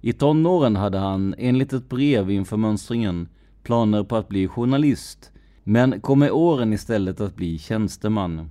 I 0.00 0.12
tonåren 0.12 0.76
hade 0.76 0.98
han, 0.98 1.34
enligt 1.38 1.72
ett 1.72 1.88
brev 1.88 2.30
inför 2.30 2.56
mönstringen, 2.56 3.28
planer 3.62 4.04
på 4.04 4.16
att 4.16 4.28
bli 4.28 4.48
journalist, 4.48 5.32
men 5.62 6.00
kom 6.00 6.18
med 6.18 6.30
åren 6.30 6.72
istället 6.72 7.20
att 7.20 7.36
bli 7.36 7.58
tjänsteman. 7.58 8.50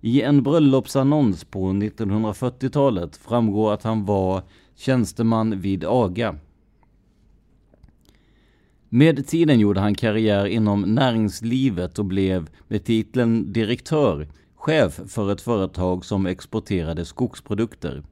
I 0.00 0.22
en 0.22 0.42
bröllopsannons 0.42 1.44
på 1.44 1.68
1940-talet 1.68 3.16
framgår 3.16 3.72
att 3.72 3.82
han 3.82 4.04
var 4.04 4.42
tjänsteman 4.74 5.60
vid 5.60 5.84
AGA. 5.84 6.36
Med 8.88 9.26
tiden 9.26 9.60
gjorde 9.60 9.80
han 9.80 9.94
karriär 9.94 10.46
inom 10.46 10.80
näringslivet 10.82 11.98
och 11.98 12.04
blev 12.04 12.50
med 12.68 12.84
titeln 12.84 13.52
direktör 13.52 14.28
chef 14.56 15.00
för 15.06 15.32
ett 15.32 15.40
företag 15.40 16.04
som 16.04 16.26
exporterade 16.26 17.04
skogsprodukter. 17.04 18.02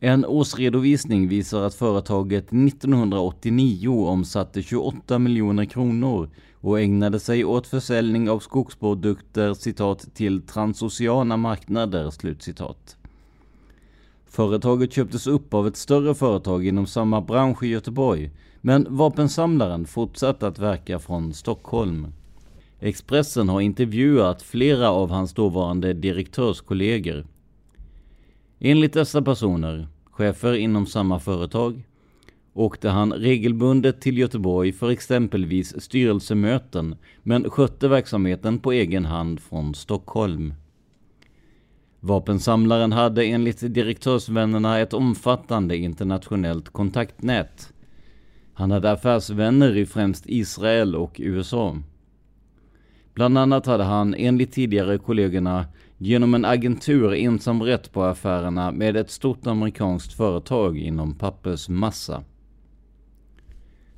En 0.00 0.24
årsredovisning 0.24 1.28
visar 1.28 1.62
att 1.62 1.74
företaget 1.74 2.44
1989 2.52 4.06
omsatte 4.06 4.62
28 4.62 5.18
miljoner 5.18 5.64
kronor 5.64 6.30
och 6.60 6.80
ägnade 6.80 7.20
sig 7.20 7.44
åt 7.44 7.66
försäljning 7.66 8.30
av 8.30 8.38
skogsprodukter 8.38 9.54
citat 9.54 10.14
till 10.14 10.42
transoceana 10.42 11.36
marknader. 11.36 12.10
Slutcitat. 12.10 12.96
Företaget 14.26 14.92
köptes 14.92 15.26
upp 15.26 15.54
av 15.54 15.66
ett 15.66 15.76
större 15.76 16.14
företag 16.14 16.66
inom 16.66 16.86
samma 16.86 17.20
bransch 17.20 17.62
i 17.62 17.68
Göteborg, 17.68 18.30
men 18.60 18.86
vapensamlaren 18.90 19.86
fortsatte 19.86 20.46
att 20.46 20.58
verka 20.58 20.98
från 20.98 21.34
Stockholm. 21.34 22.06
Expressen 22.84 23.48
har 23.48 23.60
intervjuat 23.60 24.42
flera 24.42 24.90
av 24.90 25.10
hans 25.10 25.34
dåvarande 25.34 25.92
direktörskollegor. 25.92 27.26
Enligt 28.58 28.92
dessa 28.92 29.22
personer, 29.22 29.88
chefer 30.10 30.54
inom 30.54 30.86
samma 30.86 31.20
företag, 31.20 31.82
åkte 32.52 32.88
han 32.88 33.12
regelbundet 33.12 34.00
till 34.00 34.18
Göteborg 34.18 34.72
för 34.72 34.90
exempelvis 34.90 35.82
styrelsemöten 35.82 36.96
men 37.22 37.50
skötte 37.50 37.88
verksamheten 37.88 38.58
på 38.58 38.72
egen 38.72 39.04
hand 39.04 39.40
från 39.40 39.74
Stockholm. 39.74 40.54
Vapensamlaren 42.00 42.92
hade 42.92 43.24
enligt 43.24 43.74
direktörsvännerna 43.74 44.78
ett 44.78 44.94
omfattande 44.94 45.76
internationellt 45.76 46.68
kontaktnät. 46.68 47.72
Han 48.54 48.70
hade 48.70 48.90
affärsvänner 48.90 49.76
i 49.76 49.86
främst 49.86 50.24
Israel 50.26 50.96
och 50.96 51.16
USA. 51.18 51.76
Bland 53.14 53.38
annat 53.38 53.66
hade 53.66 53.84
han 53.84 54.14
enligt 54.14 54.52
tidigare 54.52 54.98
kollegorna 54.98 55.66
genom 55.98 56.34
en 56.34 56.44
agentur 56.44 57.14
ensamrätt 57.14 57.92
på 57.92 58.02
affärerna 58.02 58.70
med 58.72 58.96
ett 58.96 59.10
stort 59.10 59.46
amerikanskt 59.46 60.12
företag 60.12 60.78
inom 60.78 61.14
pappersmassa. 61.14 62.22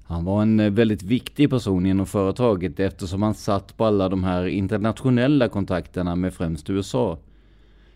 Han 0.04 0.24
var 0.24 0.42
en 0.42 0.60
eh, 0.60 0.70
väldigt 0.70 1.02
viktig 1.02 1.50
person 1.50 1.86
inom 1.86 2.06
företaget 2.06 2.80
eftersom 2.80 3.22
han 3.22 3.34
satt 3.34 3.76
på 3.76 3.84
alla 3.84 4.08
de 4.08 4.24
här 4.24 4.46
internationella 4.46 5.48
kontakterna 5.48 6.16
med 6.16 6.34
främst 6.34 6.70
USA. 6.70 7.18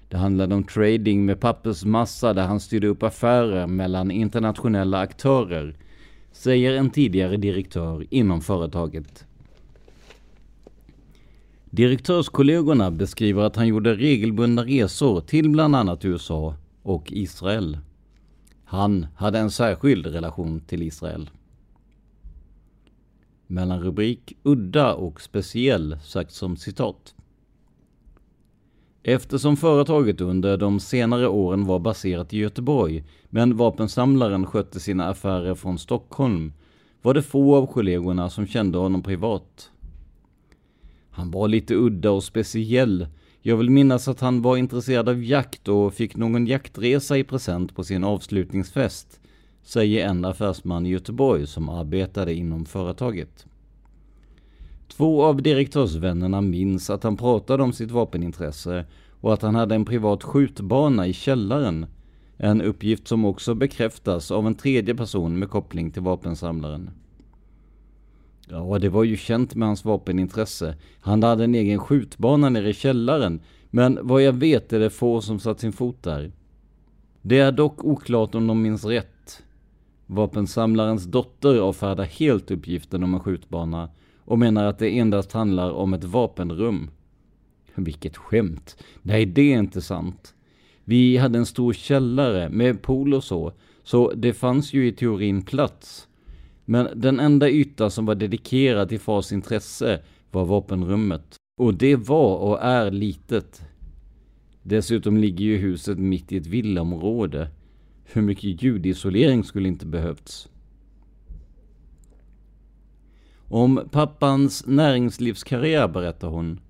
Det 0.09 0.17
handlade 0.17 0.55
om 0.55 0.65
trading 0.65 1.25
med 1.25 1.41
pappersmassa 1.41 2.33
där 2.35 2.47
han 2.47 2.61
styrde 2.61 2.87
upp 2.87 3.03
affärer 3.03 3.67
mellan 3.67 4.11
internationella 4.11 4.99
aktörer, 4.99 5.75
säger 6.33 6.75
en 6.75 6.91
tidigare 6.91 7.37
direktör 7.37 8.07
inom 8.11 8.41
företaget. 8.41 9.27
Direktörskollegorna 11.71 12.91
beskriver 12.91 13.43
att 13.43 13.57
han 13.57 13.67
gjorde 13.67 13.95
regelbundna 13.95 14.65
resor 14.65 15.21
till 15.21 15.51
bland 15.51 15.77
annat 15.77 16.05
USA 16.05 16.55
och 16.83 17.13
Israel. 17.13 17.79
Han 18.65 19.07
hade 19.17 19.39
en 19.39 19.51
särskild 19.51 20.07
relation 20.07 20.61
till 20.61 20.83
Israel. 20.83 21.31
Mellan 23.47 23.81
rubrik 23.81 24.37
udda 24.43 24.95
och 24.95 25.21
speciell 25.21 25.99
sagt 26.05 26.33
som 26.33 26.57
citat. 26.57 27.15
Eftersom 29.03 29.57
företaget 29.57 30.21
under 30.21 30.57
de 30.57 30.81
senare 30.81 31.29
åren 31.29 31.67
var 31.67 31.79
baserat 31.79 32.33
i 32.33 32.39
Göteborg 32.39 33.05
men 33.29 33.57
vapensamlaren 33.57 34.47
skötte 34.47 34.81
sina 34.81 35.09
affärer 35.09 35.55
från 35.55 35.79
Stockholm 35.79 36.53
var 37.03 37.15
det 37.15 37.23
få 37.23 37.57
av 37.57 37.67
kollegorna 37.67 38.31
som 38.31 38.47
kände 38.47 38.79
honom 38.79 39.03
privat. 39.03 39.71
Han 41.11 41.31
var 41.31 41.49
lite 41.49 41.75
udda 41.75 42.11
och 42.11 42.25
speciell. 42.25 43.07
Jag 43.43 43.57
vill 43.57 43.71
minnas 43.71 44.09
att 44.09 44.21
han 44.21 44.43
var 44.43 44.57
intresserad 44.57 45.09
av 45.09 45.25
jakt 45.25 45.69
och 45.69 45.95
fick 45.95 46.17
någon 46.17 46.47
jaktresa 46.47 47.19
i 47.19 47.25
present 47.25 47.75
på 47.75 47.85
sin 47.85 48.05
avslutningsfest, 48.05 49.21
säger 49.63 50.07
en 50.09 50.25
affärsman 50.25 50.87
i 50.87 50.91
Göteborg 50.91 51.47
som 51.47 51.69
arbetade 51.69 52.35
inom 52.35 52.65
företaget. 52.65 53.47
Två 54.89 55.25
av 55.25 55.43
direktörsvännerna 55.43 56.41
minns 56.41 56.91
att 56.91 57.03
han 57.03 57.17
pratade 57.17 57.63
om 57.63 57.73
sitt 57.73 57.91
vapenintresse 57.91 58.85
och 59.21 59.33
att 59.33 59.43
han 59.43 59.55
hade 59.55 59.75
en 59.75 59.85
privat 59.85 60.23
skjutbana 60.23 61.07
i 61.07 61.13
källaren. 61.13 61.87
En 62.37 62.63
uppgift 62.63 63.09
som 63.09 63.25
också 63.25 63.55
bekräftas 63.55 64.31
av 64.31 64.47
en 64.47 64.55
tredje 64.55 64.95
person 64.95 65.39
med 65.39 65.51
koppling 65.51 65.91
till 65.91 66.03
vapensamlaren. 66.03 66.91
Ja, 68.51 68.79
det 68.79 68.89
var 68.89 69.05
ju 69.05 69.17
känt 69.17 69.55
med 69.55 69.69
hans 69.69 69.85
vapenintresse. 69.85 70.75
Han 71.01 71.23
hade 71.23 71.45
en 71.45 71.55
egen 71.55 71.79
skjutbana 71.79 72.49
nere 72.49 72.71
i 72.71 72.75
källaren, 72.75 73.41
men 73.71 73.99
vad 74.03 74.23
jag 74.23 74.33
vet 74.33 74.73
är 74.73 74.81
det 74.81 74.91
få 74.91 75.21
som 75.21 75.39
satt 75.39 75.61
sin 75.61 75.73
fot 75.73 76.03
där. 76.03 76.33
Det 77.23 77.39
är 77.39 77.53
dock 77.53 77.85
oklart 77.85 78.35
om 78.35 78.47
de 78.47 78.63
minns 78.63 78.85
rätt. 78.85 79.43
Vapensamlarens 80.07 81.05
dotter 81.05 81.59
avfärdar 81.59 82.05
helt 82.05 82.51
uppgiften 82.51 83.03
om 83.03 83.15
en 83.15 83.21
skjutbana 83.21 83.91
och 84.25 84.39
menar 84.39 84.65
att 84.65 84.79
det 84.79 84.99
endast 84.99 85.33
handlar 85.33 85.71
om 85.71 85.95
ett 85.95 86.05
vapenrum. 86.05 86.91
Vilket 87.75 88.17
skämt! 88.17 88.77
Nej, 89.03 89.27
det 89.27 89.53
är 89.53 89.59
inte 89.59 89.81
sant. 89.81 90.35
Vi 90.85 91.17
hade 91.17 91.39
en 91.39 91.47
stor 91.47 91.73
källare 91.73 92.49
med 92.49 92.83
pool 92.83 93.15
och 93.15 93.25
så, 93.25 93.53
så 93.83 94.13
det 94.13 94.33
fanns 94.33 94.73
ju 94.73 94.87
i 94.87 94.93
teorin 94.93 95.43
plats. 95.43 96.09
Men 96.71 96.89
den 96.95 97.21
enda 97.21 97.51
yta 97.51 97.91
som 97.91 98.07
var 98.07 98.15
dedikerad 98.15 98.89
till 98.89 99.01
fars 99.01 99.33
intresse 99.33 100.03
var 100.31 100.45
vapenrummet. 100.45 101.37
Och 101.59 101.75
det 101.75 101.97
var 101.97 102.37
och 102.37 102.63
är 102.63 102.91
litet. 102.91 103.63
Dessutom 104.63 105.17
ligger 105.17 105.45
ju 105.45 105.57
huset 105.57 105.99
mitt 105.99 106.33
i 106.33 106.37
ett 106.37 106.47
villaområde. 106.47 107.49
Hur 108.05 108.23
mycket 108.23 108.63
ljudisolering 108.63 109.45
skulle 109.45 109.69
inte 109.69 109.87
behövts? 109.87 110.49
Om 113.49 113.89
pappans 113.91 114.67
näringslivskarriär 114.67 115.89
berättar 115.89 116.29
hon. 116.29 116.61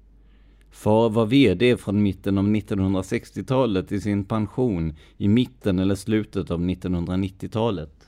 Far 0.70 1.10
var 1.10 1.26
VD 1.26 1.76
från 1.76 2.02
mitten 2.02 2.38
av 2.38 2.44
1960-talet 2.44 3.88
till 3.88 4.02
sin 4.02 4.24
pension 4.24 4.94
i 5.16 5.28
mitten 5.28 5.78
eller 5.78 5.94
slutet 5.94 6.50
av 6.50 6.60
1990-talet. 6.60 7.99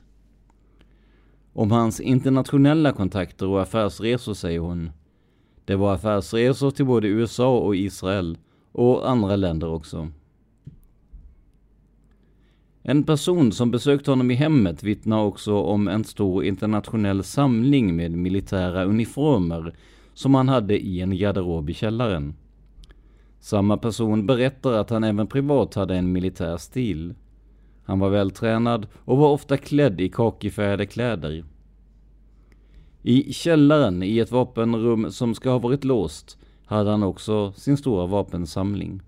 Om 1.53 1.71
hans 1.71 2.01
internationella 2.01 2.93
kontakter 2.93 3.47
och 3.47 3.63
affärsresor 3.63 4.35
säger 4.35 4.61
hon. 4.61 4.91
Det 5.65 5.77
var 5.77 5.95
affärsresor 5.95 6.71
till 6.71 6.87
både 6.87 7.09
USA 7.09 7.59
och 7.59 7.77
Israel 7.77 8.39
och 8.73 9.11
andra 9.11 9.37
länder 9.37 9.69
också. 9.69 10.09
En 12.83 13.03
person 13.05 13.53
som 13.53 13.71
besökt 13.71 14.07
honom 14.07 14.31
i 14.31 14.35
hemmet 14.35 14.83
vittnar 14.83 15.23
också 15.23 15.57
om 15.57 15.89
en 15.89 16.05
stor 16.05 16.45
internationell 16.45 17.25
samling 17.25 17.97
med 17.97 18.11
militära 18.11 18.85
uniformer 18.85 19.75
som 20.15 20.35
han 20.35 20.49
hade 20.49 20.79
i 20.79 21.01
en 21.01 21.17
garderob 21.17 21.71
i 21.71 21.75
källaren. 21.75 22.35
Samma 23.41 23.77
person 23.77 24.27
berättar 24.27 24.73
att 24.73 24.91
han 24.91 25.05
även 25.05 25.27
privat 25.27 25.75
hade 25.75 25.97
en 25.97 26.13
militär 26.13 26.57
stil. 26.57 27.15
Han 27.85 27.99
var 27.99 28.11
vältränad 28.11 28.87
och 29.05 29.19
var 29.19 29.31
ofta 29.31 29.57
klädd 29.57 30.01
i 30.01 30.09
kakifärgade 30.09 30.87
kläder. 30.87 31.45
I 33.03 33.33
källaren 33.33 34.03
i 34.03 34.19
ett 34.19 34.33
vapenrum 34.33 35.11
som 35.11 35.35
ska 35.35 35.51
ha 35.51 35.59
varit 35.59 35.85
låst 35.85 36.39
hade 36.65 36.91
han 36.91 37.03
också 37.03 37.53
sin 37.53 37.77
stora 37.77 38.07
vapensamling. 38.07 39.03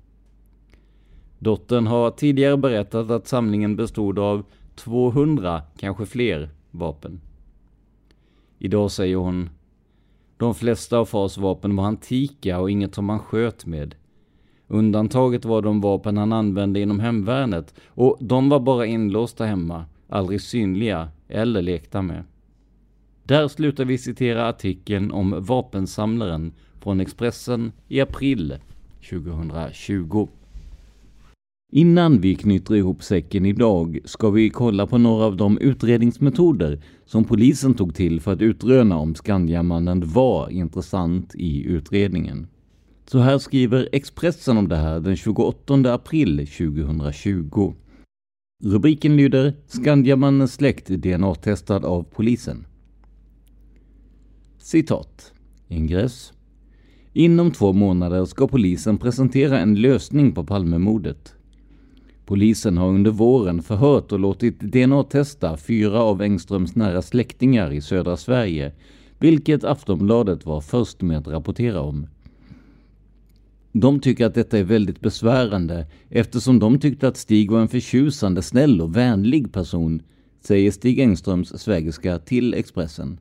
Dottern 1.39 1.87
har 1.87 2.11
tidigare 2.11 2.57
berättat 2.57 3.11
att 3.11 3.27
samlingen 3.27 3.77
bestod 3.77 4.19
av 4.19 4.45
200, 4.75 5.63
kanske 5.77 6.07
fler, 6.07 6.51
vapen. 6.71 7.21
Idag 8.59 8.91
säger 8.91 9.17
hon 9.17 9.51
de 10.37 10.55
flesta 10.55 10.99
av 10.99 11.05
fars 11.05 11.39
vapen 11.39 11.77
var 11.77 11.85
antika 11.85 12.61
och 12.61 12.71
inget 12.71 12.95
som 12.95 13.09
han 13.09 13.19
sköt 13.19 13.67
med. 13.67 13.95
Undantaget 14.75 15.45
var 15.45 15.63
de 15.63 15.81
vapen 15.81 16.17
han 16.17 16.33
använde 16.33 16.81
inom 16.81 17.01
hemvärnet 17.01 17.75
och 17.89 18.17
de 18.21 18.49
var 18.49 18.61
bara 18.61 18.87
inlåsta 18.87 19.45
hemma, 19.45 19.85
aldrig 20.09 20.41
synliga 20.41 21.09
eller 21.29 21.63
lekta 21.63 22.03
med. 22.03 22.25
Där 23.25 23.49
slutar 23.49 23.85
vi 23.85 23.99
citera 23.99 24.49
artikeln 24.49 25.11
om 25.11 25.45
vapensamlaren 25.45 26.53
från 26.81 27.01
Expressen 27.01 27.73
i 27.89 28.01
april 28.01 28.57
2020. 29.11 30.29
Innan 31.73 32.21
vi 32.21 32.35
knyter 32.35 32.75
ihop 32.75 33.03
säcken 33.03 33.47
idag 33.47 33.99
ska 34.05 34.31
vi 34.31 34.51
kolla 34.51 34.87
på 34.87 34.99
några 34.99 35.25
av 35.25 35.37
de 35.37 35.59
utredningsmetoder 35.59 36.83
som 37.05 37.25
polisen 37.25 37.75
tog 37.75 37.95
till 37.95 38.21
för 38.21 38.33
att 38.33 38.43
utröna 38.43 38.99
om 38.99 39.15
Skandiamannen 39.15 40.03
var 40.07 40.51
intressant 40.51 41.35
i 41.35 41.65
utredningen. 41.65 42.47
Så 43.07 43.19
här 43.19 43.39
skriver 43.39 43.89
Expressen 43.93 44.57
om 44.57 44.69
det 44.69 44.77
här 44.77 45.01
den 45.01 45.17
28 45.17 45.95
april 45.95 46.47
2020. 46.47 47.75
Rubriken 48.65 49.17
lyder 49.17 49.55
Skandiamannens 49.67 50.55
släkt 50.55 50.89
DNA-testad 50.89 51.85
av 51.85 52.03
polisen. 52.03 52.67
Citat. 54.59 55.33
Ingress. 55.69 56.33
Inom 57.13 57.51
två 57.51 57.73
månader 57.73 58.25
ska 58.25 58.49
polisen 58.49 58.99
presentera 58.99 59.59
en 59.59 59.75
lösning 59.75 60.33
på 60.33 60.45
Palmemordet. 60.45 61.35
Polisen 62.27 62.79
har 62.79 62.89
under 62.89 63.11
våren 63.11 63.63
förhört 63.63 64.13
och 64.13 64.19
låtit 64.19 64.61
DNA-testa 64.61 65.57
fyra 65.57 66.03
av 66.03 66.23
Engströms 66.23 66.77
nära 66.77 67.03
släktingar 67.03 67.73
i 67.73 67.81
södra 67.81 68.17
Sverige, 68.17 68.73
vilket 69.19 69.65
Aftonbladet 69.65 70.47
var 70.47 70.61
först 70.61 71.03
med 71.03 71.19
att 71.19 71.29
rapportera 71.29 71.81
om. 71.81 72.07
De 73.77 74.01
tycker 74.01 74.27
att 74.27 74.35
detta 74.35 74.59
är 74.59 74.65
väldigt 74.65 75.01
besvärande 75.01 75.87
eftersom 76.09 76.59
de 76.59 76.79
tyckte 76.79 77.09
att 77.09 77.17
Stig 77.17 77.51
var 77.51 77.61
en 77.61 77.69
förtjusande, 77.69 78.43
snäll 78.43 78.81
och 78.81 78.97
vänlig 78.97 79.53
person, 79.53 80.03
säger 80.41 80.71
Stig 80.71 81.01
Engströms 81.01 81.49
svägerska 81.49 82.19
till 82.19 82.55
Expressen. 82.55 83.21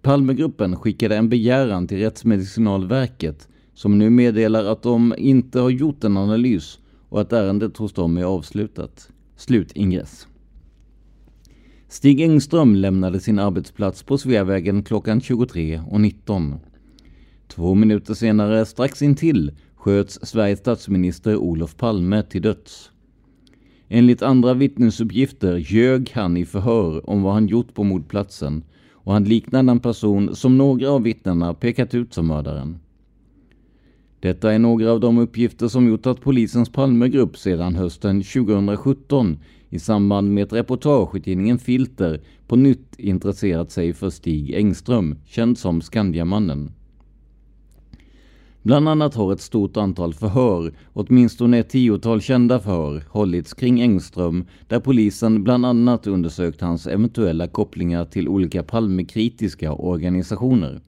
Palmegruppen 0.00 0.76
skickade 0.76 1.16
en 1.16 1.28
begäran 1.28 1.86
till 1.86 1.98
Rättsmedicinalverket 1.98 3.48
som 3.74 3.98
nu 3.98 4.10
meddelar 4.10 4.64
att 4.64 4.82
de 4.82 5.14
inte 5.18 5.60
har 5.60 5.70
gjort 5.70 6.04
en 6.04 6.16
analys 6.16 6.78
och 7.08 7.20
att 7.20 7.32
ärendet 7.32 7.76
hos 7.76 7.92
dem 7.92 8.16
är 8.16 8.24
avslutat. 8.24 9.08
Slutingress. 9.36 10.26
Stig 11.88 12.20
Engström 12.20 12.74
lämnade 12.74 13.20
sin 13.20 13.38
arbetsplats 13.38 14.02
på 14.02 14.18
Sveavägen 14.18 14.82
klockan 14.82 15.20
23.19. 15.20 16.58
Två 17.54 17.74
minuter 17.74 18.14
senare, 18.14 18.66
strax 18.66 19.02
intill, 19.02 19.52
sköts 19.74 20.18
Sveriges 20.22 20.58
statsminister 20.58 21.36
Olof 21.36 21.76
Palme 21.76 22.22
till 22.22 22.42
döds. 22.42 22.90
Enligt 23.88 24.22
andra 24.22 24.54
vittnesuppgifter 24.54 25.56
ljög 25.56 26.10
han 26.14 26.36
i 26.36 26.46
förhör 26.46 27.10
om 27.10 27.22
vad 27.22 27.32
han 27.32 27.46
gjort 27.46 27.74
på 27.74 27.84
mordplatsen 27.84 28.62
och 28.92 29.12
han 29.12 29.24
liknade 29.24 29.70
en 29.70 29.80
person 29.80 30.36
som 30.36 30.58
några 30.58 30.90
av 30.90 31.02
vittnena 31.02 31.54
pekat 31.54 31.94
ut 31.94 32.14
som 32.14 32.26
mördaren. 32.26 32.78
Detta 34.20 34.52
är 34.52 34.58
några 34.58 34.92
av 34.92 35.00
de 35.00 35.18
uppgifter 35.18 35.68
som 35.68 35.88
gjort 35.88 36.06
att 36.06 36.20
polisens 36.20 36.72
Palmegrupp 36.72 37.36
sedan 37.36 37.74
hösten 37.74 38.22
2017 38.22 39.38
i 39.68 39.78
samband 39.78 40.34
med 40.34 40.44
ett 40.44 40.52
reportage 40.52 41.16
i 41.16 41.20
tidningen 41.20 41.58
Filter 41.58 42.20
på 42.46 42.56
nytt 42.56 42.94
intresserat 42.98 43.70
sig 43.70 43.92
för 43.92 44.10
Stig 44.10 44.54
Engström, 44.54 45.18
känd 45.26 45.58
som 45.58 45.80
Skandiamannen. 45.80 46.70
Bland 48.62 48.88
annat 48.88 49.14
har 49.14 49.32
ett 49.32 49.40
stort 49.40 49.76
antal 49.76 50.14
förhör, 50.14 50.72
åtminstone 50.92 51.58
ett 51.58 51.68
tiotal 51.68 52.20
kända 52.20 52.60
förhör, 52.60 53.02
hållits 53.08 53.54
kring 53.54 53.80
Engström 53.80 54.44
där 54.68 54.80
polisen 54.80 55.44
bland 55.44 55.66
annat 55.66 56.06
undersökt 56.06 56.60
hans 56.60 56.86
eventuella 56.86 57.48
kopplingar 57.48 58.04
till 58.04 58.28
olika 58.28 58.62
Palmekritiska 58.62 59.72
organisationer. 59.72 60.80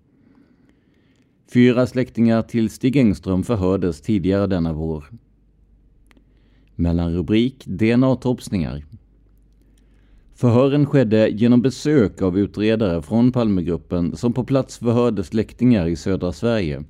Fyra 1.53 1.87
släktingar 1.87 2.43
till 2.43 2.71
Stig 2.71 2.97
Engström 2.97 3.43
förhördes 3.43 4.01
tidigare 4.01 4.47
denna 4.47 4.73
vår. 4.73 5.05
Mellanrubrik 6.75 7.65
DNA-topsningar. 7.67 8.85
Förhören 10.35 10.87
skedde 10.87 11.29
genom 11.29 11.63
besök 11.63 12.23
av 12.23 12.39
utredare 12.39 13.03
från 13.03 13.33
Palmegruppen 13.33 14.17
som 14.17 14.33
på 14.33 14.45
plats 14.45 14.79
förhörde 14.79 15.25
släktingar 15.25 15.87
i 15.87 15.97
södra 15.97 16.33
Sverige. 16.33 16.85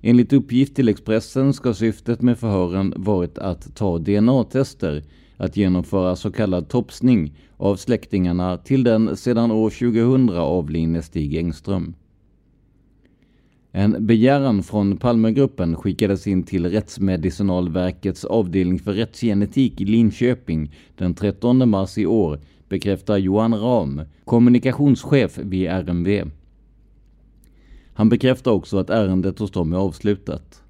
Enligt 0.00 0.32
uppgift 0.32 0.76
till 0.76 0.88
Expressen 0.88 1.52
ska 1.52 1.74
syftet 1.74 2.22
med 2.22 2.38
förhören 2.38 2.94
varit 2.96 3.38
att 3.38 3.76
ta 3.76 3.98
DNA-tester, 3.98 5.02
att 5.36 5.56
genomföra 5.56 6.16
så 6.16 6.30
kallad 6.30 6.68
topsning 6.68 7.32
av 7.56 7.76
släktingarna 7.76 8.56
till 8.56 8.84
den 8.84 9.16
sedan 9.16 9.50
år 9.50 9.70
2000 9.70 10.30
avlidne 10.30 11.02
Stig 11.02 11.36
Engström. 11.36 11.94
En 13.72 14.06
begäran 14.06 14.62
från 14.62 14.96
Palmegruppen 14.96 15.76
skickades 15.76 16.26
in 16.26 16.42
till 16.42 16.70
Rättsmedicinalverkets 16.70 18.24
avdelning 18.24 18.78
för 18.78 18.92
rättsgenetik 18.92 19.80
i 19.80 19.84
Linköping 19.84 20.74
den 20.96 21.14
13 21.14 21.68
mars 21.68 21.98
i 21.98 22.06
år, 22.06 22.40
bekräftar 22.68 23.16
Johan 23.16 23.60
Ram, 23.60 24.02
kommunikationschef 24.24 25.38
vid 25.38 25.68
RMV. 25.68 26.24
Han 27.98 28.08
bekräftar 28.08 28.50
också 28.50 28.78
att 28.78 28.90
ärendet 28.90 29.38
hos 29.38 29.50
dem 29.50 29.72
är 29.72 29.76
avslutat. 29.76 30.62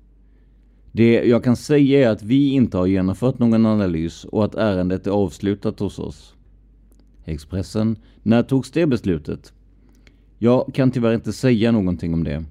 Det 0.93 1.25
jag 1.25 1.45
kan 1.45 1.57
säga 1.57 2.09
är 2.09 2.13
att 2.13 2.23
vi 2.23 2.51
inte 2.51 2.77
har 2.77 2.87
genomfört 2.87 3.39
någon 3.39 3.67
analys 3.67 4.25
och 4.25 4.45
att 4.45 4.55
ärendet 4.55 5.07
är 5.07 5.11
avslutat 5.11 5.81
hos 5.81 5.99
oss. 5.99 6.35
Expressen. 7.25 7.97
När 8.23 8.43
togs 8.43 8.71
det 8.71 8.87
beslutet? 8.87 9.53
Jag 10.39 10.75
kan 10.75 10.91
tyvärr 10.91 11.15
inte 11.15 11.33
säga 11.33 11.73
någonting 11.73 12.15
om 12.15 12.25
det. 12.25 12.45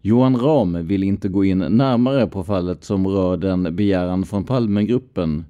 Johan 0.00 0.36
Ram 0.36 0.86
vill 0.86 1.02
inte 1.02 1.28
gå 1.28 1.44
in 1.44 1.58
närmare 1.58 2.26
på 2.26 2.44
fallet 2.44 2.84
som 2.84 3.06
rör 3.06 3.36
den 3.36 3.76
begäran 3.76 4.26
från 4.26 4.44
Palmegruppen, 4.44 5.44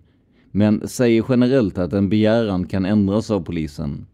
men 0.50 0.88
säger 0.88 1.24
generellt 1.28 1.78
att 1.78 1.92
en 1.92 2.08
begäran 2.08 2.66
kan 2.66 2.84
ändras 2.84 3.30
av 3.30 3.40
polisen. 3.40 4.06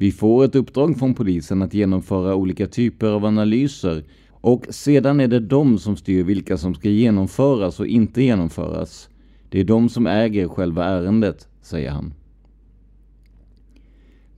Vi 0.00 0.12
får 0.12 0.44
ett 0.44 0.54
uppdrag 0.54 0.98
från 0.98 1.14
polisen 1.14 1.62
att 1.62 1.74
genomföra 1.74 2.34
olika 2.34 2.66
typer 2.66 3.06
av 3.06 3.24
analyser 3.24 4.04
och 4.30 4.66
sedan 4.70 5.20
är 5.20 5.28
det 5.28 5.40
de 5.40 5.78
som 5.78 5.96
styr 5.96 6.24
vilka 6.24 6.58
som 6.58 6.74
ska 6.74 6.88
genomföras 6.88 7.80
och 7.80 7.86
inte 7.86 8.22
genomföras. 8.22 9.08
Det 9.48 9.60
är 9.60 9.64
de 9.64 9.88
som 9.88 10.06
äger 10.06 10.48
själva 10.48 10.84
ärendet, 10.84 11.48
säger 11.62 11.90
han. 11.90 12.14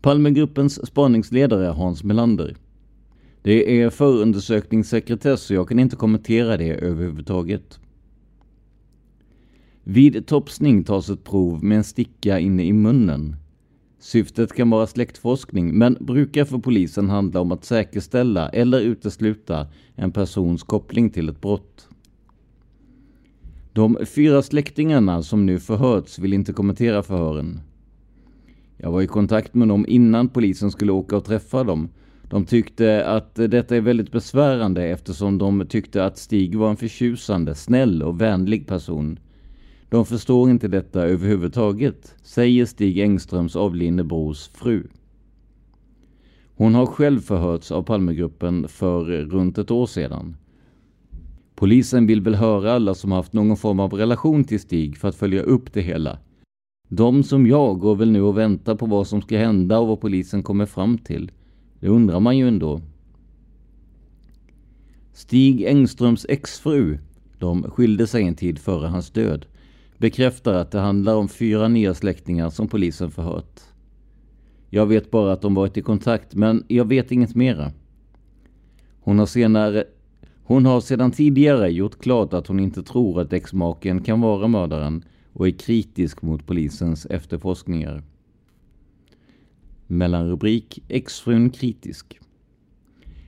Palmegruppens 0.01 0.87
spaningsledare 0.87 1.67
Hans 1.67 2.05
Melander. 2.05 2.57
Det 3.43 3.83
är 3.83 3.91
förundersökningssekretess 3.91 5.43
så 5.43 5.55
jag 5.55 5.69
kan 5.69 5.79
inte 5.79 5.97
kommentera 5.97 6.57
det 6.57 6.75
överhuvudtaget. 6.75 7.81
Vid 9.85 10.27
topsning 10.27 10.85
tas 10.85 11.11
ett 11.11 11.25
prov 11.25 11.65
med 11.65 11.79
en 11.79 11.85
sticka 11.85 12.39
inne 12.39 12.65
i 12.65 12.73
munnen. 12.73 13.37
Syftet 14.03 14.53
kan 14.53 14.71
vara 14.71 14.87
släktforskning 14.87 15.79
men 15.79 15.97
brukar 16.01 16.45
för 16.45 16.59
polisen 16.59 17.11
handla 17.11 17.41
om 17.41 17.53
att 17.53 17.65
säkerställa 17.65 18.49
eller 18.49 18.81
utesluta 18.81 19.67
en 19.95 20.13
persons 20.13 20.63
koppling 20.63 21.11
till 21.11 21.29
ett 21.29 21.41
brott. 21.41 21.89
De 23.73 23.99
fyra 24.07 24.43
släktingarna 24.43 25.23
som 25.23 25.47
nu 25.47 25.61
förhörts 25.61 26.19
vill 26.19 26.33
inte 26.33 26.53
kommentera 26.53 27.03
förhören. 27.03 27.61
Jag 28.77 28.93
var 28.93 29.03
i 29.03 29.07
kontakt 29.07 29.55
med 29.55 29.69
dem 29.69 29.85
innan 29.89 30.29
polisen 30.29 30.71
skulle 30.71 30.93
åka 30.93 31.17
och 31.17 31.25
träffa 31.25 31.65
dem. 31.65 31.89
De 32.31 32.45
tyckte 32.45 33.07
att 33.07 33.35
detta 33.35 33.77
är 33.77 33.81
väldigt 33.81 34.13
besvärande 34.13 34.85
eftersom 34.85 35.39
de 35.39 35.67
tyckte 35.67 36.05
att 36.05 36.19
Stig 36.19 36.57
var 36.57 36.71
en 36.71 36.77
förtjusande, 36.77 37.55
snäll 37.55 38.03
och 38.03 38.21
vänlig 38.21 38.67
person. 38.67 39.19
De 39.91 40.05
förstår 40.07 40.51
inte 40.51 40.69
detta 40.69 41.07
överhuvudtaget, 41.07 42.15
säger 42.23 42.67
Stig 42.67 42.99
Engströms 42.99 43.57
avlidne 43.57 44.05
brors 44.05 44.49
fru. 44.49 44.87
Hon 46.55 46.75
har 46.75 46.87
själv 46.87 47.21
förhörts 47.21 47.73
av 47.73 47.83
Palmegruppen 47.83 48.69
för 48.69 49.05
runt 49.05 49.59
ett 49.59 49.71
år 49.71 49.87
sedan. 49.87 50.37
Polisen 51.55 52.07
vill 52.07 52.21
väl 52.21 52.35
höra 52.35 52.73
alla 52.73 52.95
som 52.95 53.13
haft 53.13 53.33
någon 53.33 53.57
form 53.57 53.81
av 53.81 53.93
relation 53.93 54.45
till 54.45 54.61
Stig 54.61 54.97
för 54.97 55.09
att 55.09 55.15
följa 55.15 55.43
upp 55.43 55.73
det 55.73 55.81
hela. 55.81 56.19
De 56.89 57.23
som 57.23 57.47
jag 57.47 57.79
går 57.79 57.97
väl 57.97 58.11
nu 58.11 58.23
och 58.23 58.39
väntar 58.39 58.75
på 58.75 58.87
vad 58.87 59.07
som 59.07 59.23
ska 59.23 59.39
hända 59.39 59.79
och 59.79 59.89
vad 59.89 60.01
polisen 60.01 60.43
kommer 60.43 60.67
fram 60.67 60.99
till. 60.99 61.31
Det 61.81 61.89
undrar 61.89 62.21
man 62.21 62.39
ju 62.39 62.49
ändå. 62.49 62.81
Stig 65.13 65.63
Engströms 65.63 66.27
exfru, 66.29 66.99
de 67.39 67.63
skilde 67.63 68.07
sig 68.07 68.25
en 68.25 68.35
tid 68.35 68.59
före 68.59 68.87
hans 68.87 69.11
död, 69.11 69.47
bekräftar 70.01 70.55
att 70.55 70.71
det 70.71 70.79
handlar 70.79 71.15
om 71.15 71.29
fyra 71.29 71.69
nya 71.69 71.95
släktingar 71.95 72.51
som 72.51 72.69
polisen 72.69 73.11
förhört. 73.11 73.61
Jag 74.71 74.87
vet 74.87 75.11
bara 75.11 75.33
att 75.33 75.43
de 75.43 75.55
varit 75.55 75.77
i 75.77 75.83
kontakt, 75.83 76.35
men 76.35 76.65
jag 76.69 76.85
vet 76.85 77.13
inget 77.13 77.35
mera. 77.35 77.73
Hon 79.01 79.19
har 79.19 79.27
senare 79.27 79.85
hon 80.51 80.67
har 80.67 80.81
sedan 80.81 81.11
tidigare 81.11 81.69
gjort 81.69 82.01
klart 82.01 82.33
att 82.33 82.47
hon 82.47 82.61
inte 82.61 82.83
tror 82.83 83.21
att 83.21 83.33
exmaken 83.33 84.03
kan 84.03 84.21
vara 84.21 84.49
mördaren 84.49 85.05
och 85.33 85.47
är 85.47 85.51
kritisk 85.51 86.23
mot 86.23 86.47
polisens 86.47 87.07
efterforskningar. 87.07 88.03
Mellanrubrik 89.87 90.83
Exfrun 90.89 91.51
kritisk. 91.51 92.19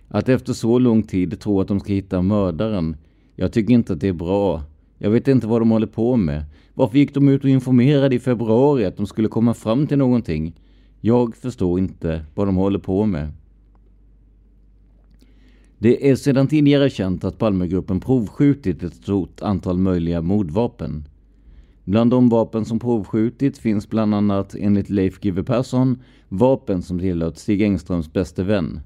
Att 0.09 0.29
efter 0.29 0.53
så 0.53 0.79
lång 0.79 1.03
tid 1.03 1.41
tro 1.41 1.61
att 1.61 1.69
de 1.69 1.81
ska 1.81 1.93
hitta 1.93 2.23
mördaren. 2.23 2.97
Jag 3.37 3.53
tycker 3.53 3.75
inte 3.75 3.93
att 3.93 4.01
det 4.01 4.09
är 4.09 4.13
bra. 4.13 4.63
Jag 4.99 5.11
vet 5.11 5.29
inte 5.29 5.47
vad 5.47 5.61
de 5.61 5.71
håller 5.71 5.87
på 5.87 6.17
med. 6.17 6.45
Varför 6.75 6.99
gick 6.99 7.15
de 7.15 7.29
ut 7.29 7.45
och 7.45 7.51
informerade 7.51 8.15
i 8.15 8.19
februari 8.19 8.85
att 8.85 8.97
de 8.97 9.07
skulle 9.07 9.29
komma 9.29 9.55
fram 9.55 9.87
till 9.87 9.99
någonting? 9.99 10.55
Jag 11.01 11.37
förstår 11.37 11.79
inte 11.79 12.25
vad 12.35 12.49
de 12.49 12.57
håller 12.57 12.79
på 12.79 13.07
med. 13.07 13.33
Det 15.79 16.11
är 16.11 16.17
sedan 16.17 16.47
tidigare 16.47 16.91
känt 16.91 17.25
att 17.25 17.39
Palmegruppen 17.39 18.01
provskjutit 18.01 18.83
ett 18.83 18.95
stort 18.95 19.43
antal 19.43 19.79
möjliga 19.79 20.23
mordvapen. 20.23 21.05
Bland 21.85 22.11
de 22.11 22.29
vapen 22.29 22.65
som 22.65 22.79
provskjutit 22.79 23.59
finns 23.59 23.89
bland 23.89 24.15
annat 24.15 24.55
enligt 24.55 24.91
Leif 24.91 25.21
GW 25.21 25.43
Persson 25.43 25.99
vapen 26.29 26.83
som 26.83 26.99
tillhört 26.99 27.37
Stig 27.37 27.63
Engströms 27.63 28.13
bäste 28.13 28.43
vän. 28.45 28.81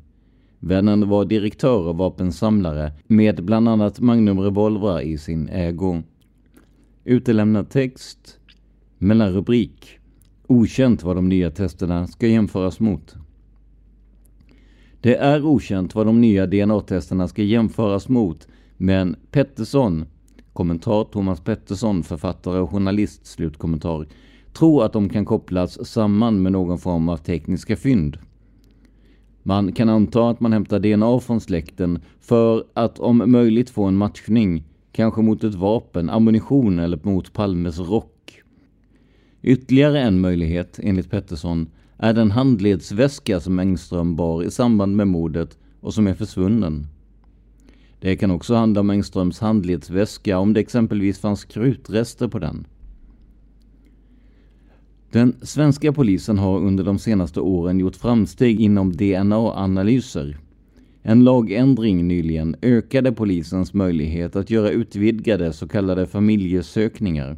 Vännen 0.59 1.09
var 1.09 1.25
direktör 1.25 1.87
och 1.87 1.97
vapensamlare 1.97 2.93
med 3.07 3.45
bland 3.45 3.69
annat 3.69 4.01
Magnumrevolvrar 4.01 5.01
i 5.01 5.19
sin 5.19 5.49
ägo. 5.49 6.03
Utelämnad 7.09 7.71
text. 7.71 8.39
Mellanrubrik. 8.99 9.99
Okänt 10.47 11.03
vad 11.03 11.17
de 11.17 11.29
nya 11.29 11.51
testerna 11.51 12.07
ska 12.07 12.27
jämföras 12.27 12.81
mot. 12.81 13.15
Det 15.01 15.17
är 15.17 15.45
okänt 15.45 15.95
vad 15.95 16.07
de 16.07 16.21
nya 16.21 16.47
DNA-testerna 16.47 17.29
ska 17.29 17.43
jämföras 17.43 18.09
mot, 18.09 18.49
men 18.77 19.17
Pettersson, 19.31 20.05
kommentar 20.53 21.05
Thomas 21.05 21.41
Pettersson, 21.41 22.03
författare 22.03 22.59
och 22.59 22.71
journalist, 22.71 23.27
slutkommentar, 23.27 24.07
tror 24.53 24.85
att 24.85 24.93
de 24.93 25.09
kan 25.09 25.25
kopplas 25.25 25.89
samman 25.89 26.43
med 26.43 26.53
någon 26.53 26.79
form 26.79 27.09
av 27.09 27.17
tekniska 27.17 27.77
fynd. 27.77 28.19
Man 29.43 29.73
kan 29.73 29.89
anta 29.89 30.31
att 30.31 30.41
man 30.41 30.53
hämtar 30.53 30.79
DNA 30.79 31.21
från 31.21 31.41
släkten 31.41 32.03
för 32.21 32.65
att 32.75 32.99
om 32.99 33.23
möjligt 33.27 33.71
få 33.71 33.85
en 33.85 33.97
matchning, 33.97 34.65
kanske 34.97 35.23
mot 35.23 35.45
ett 35.45 35.55
vapen, 35.55 36.11
ammunition 36.11 36.79
eller 36.79 36.99
mot 37.03 37.33
Palmes 37.33 37.79
rock. 37.79 38.43
Ytterligare 39.43 40.01
en 40.01 40.21
möjlighet, 40.21 40.81
enligt 40.83 41.11
Pettersson, 41.11 41.71
är 41.97 42.13
den 42.13 42.31
handledsväska 42.31 43.41
som 43.41 43.59
Engström 43.59 44.17
bar 44.17 44.43
i 44.43 44.51
samband 44.51 44.97
med 44.97 45.09
mordet 45.09 45.59
och 45.81 45.95
som 45.95 46.07
är 46.07 46.15
försvunnen. 46.15 46.87
Det 48.01 48.17
kan 48.17 48.31
också 48.31 48.55
handla 48.55 48.81
om 48.81 48.91
Engströms 48.91 49.41
handledsväska 49.41 50.39
om 50.39 50.53
det 50.53 50.61
exempelvis 50.61 51.19
fanns 51.19 51.45
krutrester 51.45 52.29
på 52.29 52.39
den. 52.39 52.67
Den 55.11 55.37
svenska 55.43 55.93
polisen 55.93 56.39
har 56.39 56.59
under 56.59 56.85
de 56.85 56.99
senaste 56.99 57.41
åren 57.41 57.81
gjort 57.81 57.97
framsteg 57.97 58.61
inom 58.61 58.93
DNA-analyser. 58.93 60.39
En 61.09 61.25
lagändring 61.25 62.09
nyligen 62.09 62.57
ökade 62.63 63.13
polisens 63.13 63.75
möjlighet 63.75 64.37
att 64.37 64.51
göra 64.51 64.71
utvidgade 64.71 65.53
så 65.53 65.69
kallade 65.69 66.07
familjesökningar. 66.07 67.37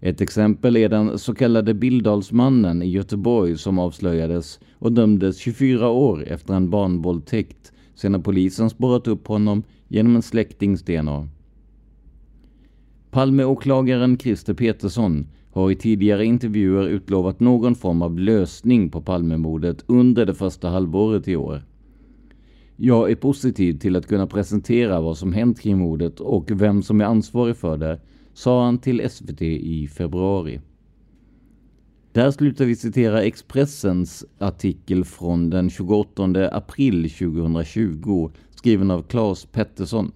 Ett 0.00 0.20
exempel 0.20 0.76
är 0.76 0.88
den 0.88 1.18
så 1.18 1.34
kallade 1.34 1.74
Bildalsmannen 1.74 2.82
i 2.82 2.90
Göteborg 2.90 3.58
som 3.58 3.78
avslöjades 3.78 4.60
och 4.78 4.92
dömdes 4.92 5.38
24 5.38 5.88
år 5.88 6.24
efter 6.26 6.54
en 6.54 6.70
barnvåldtäkt 6.70 7.72
sedan 7.94 8.22
polisen 8.22 8.70
spårat 8.70 9.08
upp 9.08 9.26
honom 9.26 9.62
genom 9.88 10.16
en 10.16 10.22
släktings 10.22 10.82
DNA. 10.82 11.28
Palmeåklagaren 13.10 14.18
Christer 14.18 14.54
Petersson 14.54 15.26
har 15.52 15.70
i 15.70 15.76
tidigare 15.76 16.24
intervjuer 16.24 16.88
utlovat 16.88 17.40
någon 17.40 17.74
form 17.74 18.02
av 18.02 18.18
lösning 18.18 18.90
på 18.90 19.00
Palmemordet 19.00 19.84
under 19.86 20.26
det 20.26 20.34
första 20.34 20.68
halvåret 20.68 21.28
i 21.28 21.36
år. 21.36 21.62
Jag 22.76 23.10
är 23.10 23.14
positiv 23.14 23.78
till 23.78 23.96
att 23.96 24.06
kunna 24.06 24.26
presentera 24.26 25.00
vad 25.00 25.18
som 25.18 25.32
hänt 25.32 25.60
kring 25.60 25.78
mordet 25.78 26.20
och 26.20 26.50
vem 26.50 26.82
som 26.82 27.00
är 27.00 27.04
ansvarig 27.04 27.56
för 27.56 27.76
det, 27.76 28.00
sa 28.32 28.64
han 28.64 28.78
till 28.78 29.10
SVT 29.10 29.42
i 29.42 29.88
februari. 29.88 30.60
Där 32.12 32.30
slutar 32.30 32.64
vi 32.64 32.76
citera 32.76 33.22
Expressens 33.22 34.24
artikel 34.38 35.04
från 35.04 35.50
den 35.50 35.70
28 35.70 36.48
april 36.52 37.10
2020 37.10 38.30
skriven 38.50 38.90
av 38.90 39.02
Claes 39.02 39.46
Pettersson. 39.46 40.12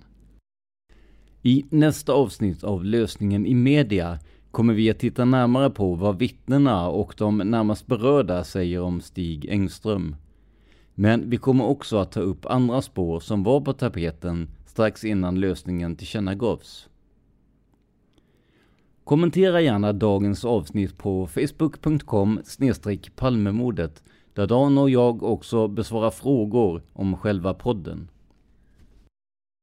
I 1.43 1.65
nästa 1.71 2.13
avsnitt 2.13 2.65
av 2.65 2.85
Lösningen 2.85 3.47
i 3.47 3.55
media 3.55 4.19
kommer 4.51 4.75
vi 4.75 4.91
att 4.91 4.99
titta 4.99 5.25
närmare 5.25 5.71
på 5.71 5.95
vad 5.95 6.19
vittnena 6.19 6.89
och 6.89 7.15
de 7.19 7.39
närmast 7.39 7.87
berörda 7.87 8.45
säger 8.45 8.81
om 8.81 9.01
Stig 9.01 9.47
Engström. 9.49 10.17
Men 11.01 11.31
vi 11.31 11.37
kommer 11.37 11.65
också 11.65 11.97
att 11.97 12.13
ta 12.13 12.21
upp 12.21 12.47
andra 12.47 12.83
spår 12.83 13.21
som 13.21 13.43
var 13.43 13.61
på 13.61 13.73
tapeten 13.73 14.49
strax 14.67 15.05
innan 15.05 15.41
lösningen 15.41 15.97
tillkännagavs. 15.97 16.89
Kommentera 19.05 19.61
gärna 19.61 19.93
dagens 19.93 20.45
avsnitt 20.45 20.99
på 20.99 21.27
facebook.com 21.27 22.41
palmemordet 23.17 24.03
där 24.35 24.47
Dan 24.47 24.79
och 24.79 24.91
jag 24.91 25.23
också 25.23 25.69
besvarar 25.69 26.11
frågor 26.11 26.83
om 26.93 27.17
själva 27.17 27.55
podden. 27.55 28.09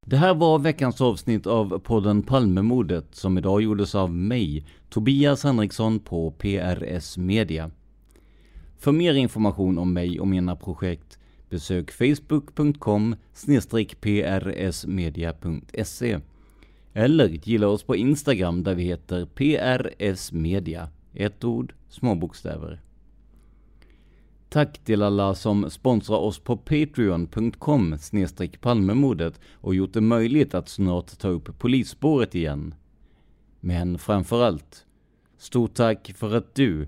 Det 0.05 0.17
här 0.17 0.33
var 0.33 0.59
veckans 0.59 1.01
avsnitt 1.01 1.47
av 1.47 1.79
podden 1.79 2.21
Palmemordet 2.21 3.15
som 3.15 3.37
idag 3.37 3.61
gjordes 3.61 3.95
av 3.95 4.11
mig, 4.11 4.65
Tobias 4.89 5.43
Henriksson 5.43 5.99
på 5.99 6.31
PRS 6.31 7.17
Media. 7.17 7.71
För 8.77 8.91
mer 8.91 9.13
information 9.13 9.77
om 9.77 9.93
mig 9.93 10.19
och 10.19 10.27
mina 10.27 10.55
projekt 10.55 11.19
besök 11.49 11.91
facebook.com 11.91 13.15
prsmedia.se 14.01 16.19
eller 16.93 17.27
gilla 17.27 17.67
oss 17.67 17.83
på 17.83 17.95
Instagram 17.95 18.63
där 18.63 18.75
vi 18.75 18.83
heter 18.83 19.25
prsmedia, 19.25 20.89
Ett 21.13 21.43
ord, 21.43 21.73
små 21.89 22.15
bokstäver. 22.15 22.81
Tack 24.49 24.77
till 24.77 25.01
alla 25.01 25.35
som 25.35 25.69
sponsrar 25.69 26.17
oss 26.17 26.39
på 26.39 26.57
patreon.com 26.57 27.97
palmemordet 28.61 29.39
och 29.53 29.75
gjort 29.75 29.93
det 29.93 30.01
möjligt 30.01 30.53
att 30.53 30.69
snart 30.69 31.17
ta 31.17 31.27
upp 31.27 31.59
polisspåret 31.59 32.35
igen. 32.35 32.75
Men 33.59 33.97
framförallt, 33.97 34.85
stort 35.37 35.73
tack 35.73 36.11
för 36.15 36.35
att 36.35 36.55
du 36.55 36.87